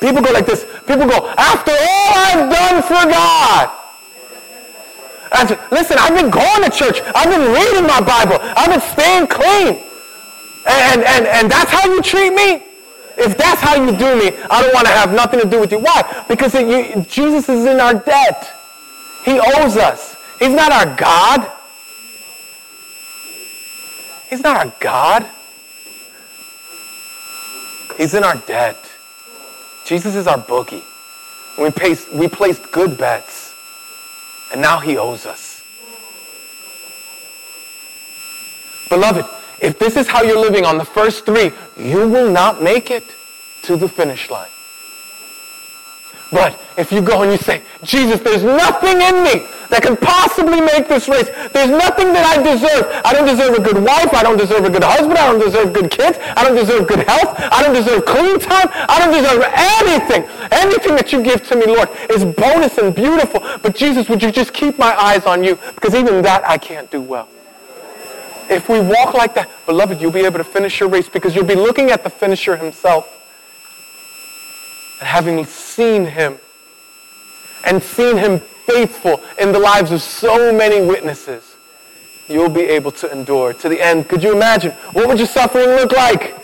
People 0.00 0.22
go 0.22 0.32
like 0.32 0.46
this. 0.46 0.64
People 0.86 1.06
go, 1.06 1.28
after 1.36 1.72
all 1.72 2.12
I've 2.14 2.50
done 2.50 2.82
for 2.82 3.10
God. 3.10 3.70
After, 5.32 5.58
listen, 5.70 5.96
I've 5.98 6.14
been 6.14 6.30
going 6.30 6.62
to 6.62 6.70
church. 6.70 7.00
I've 7.14 7.30
been 7.30 7.52
reading 7.52 7.86
my 7.86 8.00
Bible. 8.00 8.38
I've 8.40 8.70
been 8.70 8.80
staying 8.80 9.26
clean. 9.26 9.82
And, 10.68 11.02
and, 11.02 11.26
and 11.26 11.50
that's 11.50 11.70
how 11.70 11.88
you 11.90 12.02
treat 12.02 12.30
me? 12.30 12.62
If 13.18 13.36
that's 13.38 13.60
how 13.60 13.74
you 13.74 13.96
do 13.96 14.16
me, 14.18 14.36
I 14.50 14.62
don't 14.62 14.74
want 14.74 14.86
to 14.86 14.92
have 14.92 15.14
nothing 15.14 15.40
to 15.40 15.48
do 15.48 15.60
with 15.60 15.72
you. 15.72 15.78
Why? 15.78 16.24
Because 16.28 16.54
it, 16.54 16.66
you, 16.66 17.02
Jesus 17.02 17.48
is 17.48 17.64
in 17.64 17.80
our 17.80 17.94
debt. 17.94 18.52
He 19.24 19.40
owes 19.40 19.76
us. 19.76 20.16
He's 20.38 20.52
not 20.52 20.70
our 20.70 20.94
God. 20.96 21.50
He's 24.28 24.42
not 24.42 24.56
our 24.56 24.72
God. 24.80 25.26
He's 27.96 28.12
in 28.12 28.22
our 28.22 28.36
debt. 28.36 28.76
Jesus 29.86 30.16
is 30.16 30.26
our 30.26 30.36
bookie. 30.36 30.82
We 31.56 31.70
placed, 31.70 32.12
we 32.12 32.26
placed 32.26 32.72
good 32.72 32.98
bets, 32.98 33.54
and 34.52 34.60
now 34.60 34.80
he 34.80 34.98
owes 34.98 35.24
us. 35.26 35.62
Beloved, 38.88 39.24
if 39.60 39.78
this 39.78 39.96
is 39.96 40.08
how 40.08 40.22
you're 40.22 40.40
living 40.40 40.64
on 40.64 40.76
the 40.76 40.84
first 40.84 41.24
three, 41.24 41.52
you 41.78 42.08
will 42.08 42.30
not 42.30 42.60
make 42.60 42.90
it 42.90 43.04
to 43.62 43.76
the 43.76 43.88
finish 43.88 44.28
line. 44.28 44.50
But 46.30 46.60
if 46.76 46.90
you 46.90 47.00
go 47.00 47.22
and 47.22 47.30
you 47.30 47.38
say, 47.38 47.62
Jesus, 47.82 48.20
there's 48.20 48.42
nothing 48.42 49.00
in 49.00 49.22
me 49.22 49.46
that 49.70 49.82
can 49.82 49.96
possibly 49.96 50.60
make 50.60 50.88
this 50.88 51.08
race. 51.08 51.28
There's 51.52 51.70
nothing 51.70 52.12
that 52.12 52.26
I 52.26 52.42
deserve. 52.42 52.90
I 53.04 53.12
don't 53.12 53.26
deserve 53.26 53.54
a 53.54 53.62
good 53.62 53.82
wife. 53.82 54.12
I 54.12 54.22
don't 54.22 54.36
deserve 54.36 54.64
a 54.64 54.70
good 54.70 54.82
husband. 54.82 55.18
I 55.18 55.30
don't 55.30 55.40
deserve 55.40 55.72
good 55.72 55.90
kids. 55.90 56.18
I 56.36 56.44
don't 56.44 56.56
deserve 56.56 56.88
good 56.88 57.06
health. 57.06 57.34
I 57.38 57.62
don't 57.62 57.74
deserve 57.74 58.04
clean 58.04 58.38
time. 58.38 58.68
I 58.72 58.98
don't 58.98 59.14
deserve 59.14 59.42
anything. 59.54 60.22
Anything 60.50 60.96
that 60.96 61.12
you 61.12 61.22
give 61.22 61.46
to 61.48 61.56
me, 61.56 61.66
Lord, 61.66 61.88
is 62.10 62.24
bonus 62.24 62.78
and 62.78 62.94
beautiful. 62.94 63.40
But 63.62 63.76
Jesus, 63.76 64.08
would 64.08 64.22
you 64.22 64.32
just 64.32 64.52
keep 64.52 64.78
my 64.78 64.94
eyes 64.96 65.26
on 65.26 65.44
you? 65.44 65.56
Because 65.74 65.94
even 65.94 66.22
that 66.22 66.44
I 66.44 66.58
can't 66.58 66.90
do 66.90 67.00
well. 67.00 67.28
If 68.48 68.68
we 68.68 68.80
walk 68.80 69.14
like 69.14 69.34
that, 69.34 69.50
beloved, 69.66 70.00
you'll 70.00 70.12
be 70.12 70.24
able 70.24 70.38
to 70.38 70.44
finish 70.44 70.78
your 70.78 70.88
race 70.88 71.08
because 71.08 71.34
you'll 71.34 71.44
be 71.44 71.56
looking 71.56 71.90
at 71.90 72.04
the 72.04 72.10
finisher 72.10 72.56
himself 72.56 73.15
and 75.00 75.08
having 75.08 75.44
seen 75.44 76.06
him 76.06 76.38
and 77.64 77.82
seen 77.82 78.16
him 78.16 78.40
faithful 78.40 79.22
in 79.38 79.52
the 79.52 79.58
lives 79.58 79.92
of 79.92 80.00
so 80.02 80.52
many 80.52 80.84
witnesses, 80.84 81.56
you'll 82.28 82.48
be 82.48 82.62
able 82.62 82.90
to 82.92 83.10
endure 83.10 83.52
to 83.52 83.68
the 83.68 83.80
end. 83.80 84.08
Could 84.08 84.22
you 84.22 84.32
imagine? 84.32 84.72
What 84.92 85.08
would 85.08 85.18
your 85.18 85.28
suffering 85.28 85.68
look 85.70 85.92
like? 85.92 86.34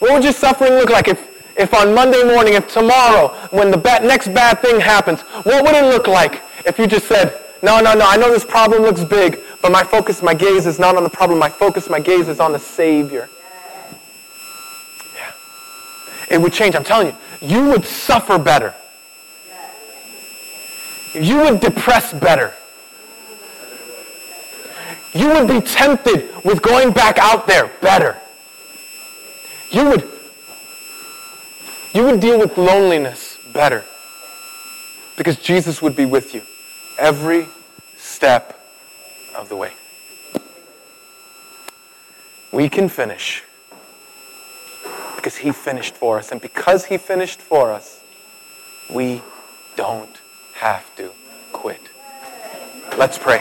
What 0.00 0.12
would 0.12 0.24
your 0.24 0.32
suffering 0.32 0.74
look 0.74 0.90
like 0.90 1.08
if, 1.08 1.58
if 1.58 1.72
on 1.72 1.94
Monday 1.94 2.22
morning, 2.24 2.54
if 2.54 2.72
tomorrow, 2.72 3.28
when 3.50 3.70
the 3.70 3.76
bad, 3.76 4.04
next 4.04 4.28
bad 4.28 4.60
thing 4.60 4.80
happens, 4.80 5.20
what 5.44 5.64
would 5.64 5.74
it 5.74 5.84
look 5.84 6.06
like 6.06 6.42
if 6.66 6.78
you 6.78 6.86
just 6.86 7.06
said, 7.06 7.40
no, 7.62 7.80
no, 7.80 7.94
no, 7.94 8.06
I 8.06 8.16
know 8.16 8.30
this 8.30 8.44
problem 8.44 8.82
looks 8.82 9.04
big, 9.04 9.40
but 9.62 9.72
my 9.72 9.82
focus, 9.82 10.22
my 10.22 10.34
gaze 10.34 10.66
is 10.66 10.78
not 10.78 10.96
on 10.96 11.02
the 11.04 11.10
problem. 11.10 11.38
My 11.38 11.48
focus, 11.48 11.88
my 11.88 12.00
gaze 12.00 12.28
is 12.28 12.40
on 12.40 12.52
the 12.52 12.58
Savior. 12.58 13.30
Yeah. 15.14 15.32
It 16.30 16.40
would 16.40 16.52
change. 16.52 16.74
I'm 16.74 16.84
telling 16.84 17.06
you, 17.08 17.16
you 17.40 17.68
would 17.68 17.84
suffer 17.84 18.38
better. 18.38 18.74
You 21.14 21.38
would 21.42 21.60
depress 21.60 22.12
better. 22.12 22.52
You 25.12 25.28
would 25.28 25.46
be 25.46 25.60
tempted 25.60 26.44
with 26.44 26.60
going 26.60 26.92
back 26.92 27.18
out 27.18 27.46
there 27.46 27.70
better. 27.80 28.18
You 29.70 29.88
would, 29.88 30.08
you 31.92 32.04
would 32.04 32.20
deal 32.20 32.38
with 32.38 32.58
loneliness 32.58 33.38
better 33.52 33.84
because 35.16 35.36
Jesus 35.36 35.80
would 35.80 35.94
be 35.94 36.04
with 36.04 36.34
you 36.34 36.42
every 36.98 37.46
step 37.96 38.60
of 39.36 39.48
the 39.48 39.56
way. 39.56 39.72
We 42.50 42.68
can 42.68 42.88
finish 42.88 43.42
because 45.24 45.38
he 45.38 45.52
finished 45.52 45.94
for 45.94 46.18
us. 46.18 46.32
And 46.32 46.38
because 46.38 46.84
he 46.84 46.98
finished 46.98 47.40
for 47.40 47.72
us, 47.72 48.02
we 48.90 49.22
don't 49.74 50.20
have 50.52 50.94
to 50.96 51.12
quit. 51.50 51.80
Let's 52.98 53.16
pray. 53.16 53.38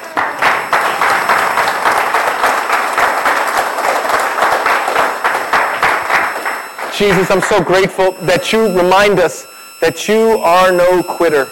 Jesus, 6.97 7.29
I'm 7.29 7.41
so 7.41 7.61
grateful 7.61 8.13
that 8.27 8.53
you 8.53 8.67
remind 8.67 9.19
us 9.19 9.45
that 9.81 10.07
you 10.07 10.39
are 10.39 10.71
no 10.71 11.03
quitter. 11.03 11.49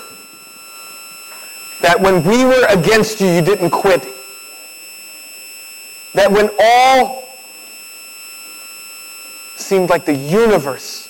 That 1.82 2.00
when 2.00 2.24
we 2.24 2.46
were 2.46 2.66
against 2.70 3.20
you, 3.20 3.28
you 3.28 3.42
didn't 3.42 3.72
quit. 3.72 4.08
That 6.14 6.32
when 6.32 6.50
all 6.58 7.22
seemed 9.72 9.90
like 9.90 10.04
the 10.04 10.14
universe 10.14 11.08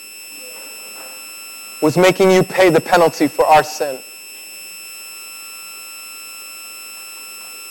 was 1.81 1.97
making 1.97 2.29
you 2.29 2.43
pay 2.43 2.69
the 2.69 2.79
penalty 2.79 3.27
for 3.27 3.43
our 3.43 3.63
sin, 3.63 3.97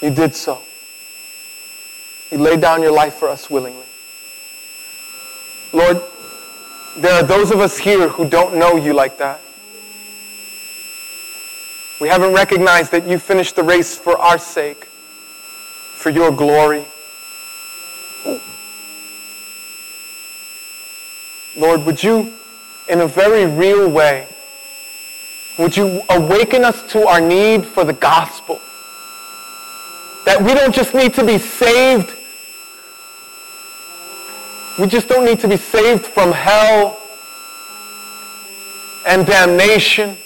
you 0.03 0.11
did 0.11 0.35
so. 0.35 0.61
You 2.33 2.39
laid 2.39 2.61
down 2.61 2.83
your 2.83 2.91
life 2.91 3.15
for 3.15 3.29
us 3.29 3.49
willingly. 3.49 3.85
Lord, 5.73 6.03
there 6.97 7.13
are 7.13 7.23
those 7.23 7.53
of 7.53 7.61
us 7.61 7.79
here 7.79 8.09
who 8.09 8.29
don't 8.29 8.57
know 8.57 8.75
you 8.75 8.93
like 8.93 9.17
that. 9.19 9.41
We 12.01 12.09
haven't 12.09 12.33
recognized 12.33 12.91
that 12.91 13.07
you 13.07 13.21
finished 13.21 13.55
the 13.55 13.63
race 13.63 13.97
for 13.97 14.19
our 14.19 14.39
sake, 14.39 14.87
for 14.87 16.11
your 16.11 16.33
glory. 16.33 16.85
Lord, 21.61 21.85
would 21.85 22.03
you, 22.03 22.33
in 22.89 23.01
a 23.01 23.07
very 23.07 23.47
real 23.47 23.89
way, 23.89 24.27
would 25.59 25.77
you 25.77 26.03
awaken 26.09 26.65
us 26.65 26.83
to 26.93 27.07
our 27.07 27.21
need 27.21 27.65
for 27.65 27.85
the 27.85 27.93
gospel? 27.93 28.61
That 30.25 30.43
we 30.43 30.55
don't 30.55 30.75
just 30.75 30.95
need 30.95 31.15
to 31.15 31.25
be 31.25 31.39
saved 31.39 32.17
we 34.81 34.87
just 34.87 35.09
don't 35.09 35.27
need 35.27 35.41
to 35.41 35.49
be 35.49 35.59
saved 35.59 36.07
from 36.07 36.33
hell 36.33 36.99
and 39.07 39.27
damnation. 39.27 40.17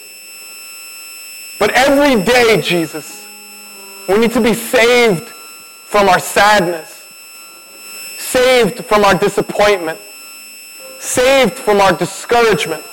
But 1.59 1.71
every 1.71 2.23
day, 2.23 2.61
Jesus, 2.61 3.25
we 4.07 4.17
need 4.17 4.31
to 4.31 4.39
be 4.39 4.53
saved 4.53 5.27
from 5.27 6.07
our 6.07 6.19
sadness, 6.19 7.05
saved 8.17 8.85
from 8.85 9.03
our 9.03 9.15
disappointment, 9.15 9.99
saved 11.05 11.53
from 11.53 11.79
our 11.79 11.93
discouragement, 11.93 12.83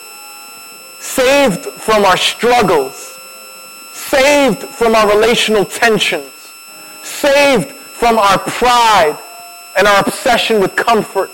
saved 1.01 1.65
from 1.65 2.05
our 2.05 2.17
struggles, 2.17 3.19
saved 3.93 4.63
from 4.63 4.95
our 4.95 5.09
relational 5.09 5.65
tensions, 5.65 6.53
saved 7.03 7.71
from 7.71 8.19
our 8.19 8.39
pride 8.39 9.19
and 9.79 9.87
our 9.87 10.01
obsession 10.01 10.61
with 10.61 10.77
comfort 10.77 11.31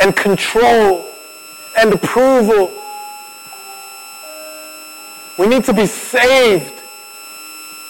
and 0.00 0.16
control 0.16 1.08
and 1.78 1.92
approval. 1.92 2.72
We 5.38 5.46
need 5.46 5.62
to 5.64 5.72
be 5.72 5.86
saved 5.86 6.74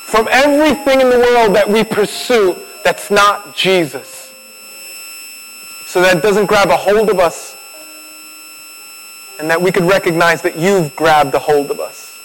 from 0.05 0.29
everything 0.31 1.01
in 1.01 1.09
the 1.09 1.19
world 1.19 1.57
that 1.57 1.69
we 1.69 1.83
pursue 1.85 2.55
that's 2.85 3.11
not 3.11 3.57
Jesus. 3.57 4.31
So 5.87 6.03
that 6.03 6.19
it 6.19 6.23
doesn't 6.23 6.47
grab 6.47 6.69
a 6.69 6.77
hold 6.77 7.09
of 7.09 7.19
us 7.19 7.54
and 9.39 9.51
that 9.51 9.61
we 9.61 9.73
could 9.73 9.85
recognize 9.85 10.43
that 10.43 10.59
you've 10.59 10.95
grabbed 10.97 11.35
a 11.35 11.39
hold 11.39 11.71
of 11.71 11.81
us. 11.81 12.19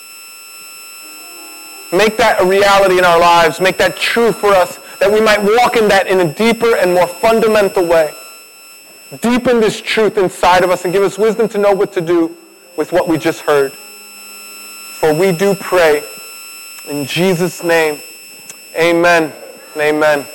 Make 1.91 2.17
that 2.17 2.41
a 2.41 2.45
reality 2.45 2.99
in 2.99 3.03
our 3.03 3.19
lives. 3.19 3.59
Make 3.59 3.77
that 3.77 3.97
true 3.97 4.31
for 4.31 4.49
us 4.49 4.79
that 4.99 5.11
we 5.11 5.21
might 5.21 5.41
walk 5.41 5.75
in 5.75 5.87
that 5.87 6.07
in 6.07 6.19
a 6.19 6.33
deeper 6.33 6.75
and 6.75 6.93
more 6.93 7.07
fundamental 7.07 7.85
way. 7.85 8.13
Deepen 9.21 9.59
this 9.59 9.81
truth 9.81 10.17
inside 10.17 10.63
of 10.63 10.69
us 10.69 10.83
and 10.83 10.93
give 10.93 11.01
us 11.01 11.17
wisdom 11.17 11.47
to 11.49 11.57
know 11.57 11.73
what 11.73 11.91
to 11.93 12.01
do 12.01 12.35
with 12.77 12.91
what 12.91 13.07
we 13.07 13.17
just 13.17 13.41
heard. 13.41 13.71
For 13.71 15.13
we 15.13 15.31
do 15.31 15.55
pray 15.55 16.03
in 16.87 17.05
Jesus' 17.05 17.63
name. 17.63 17.99
Amen 18.75 19.33
amen. 19.79 20.29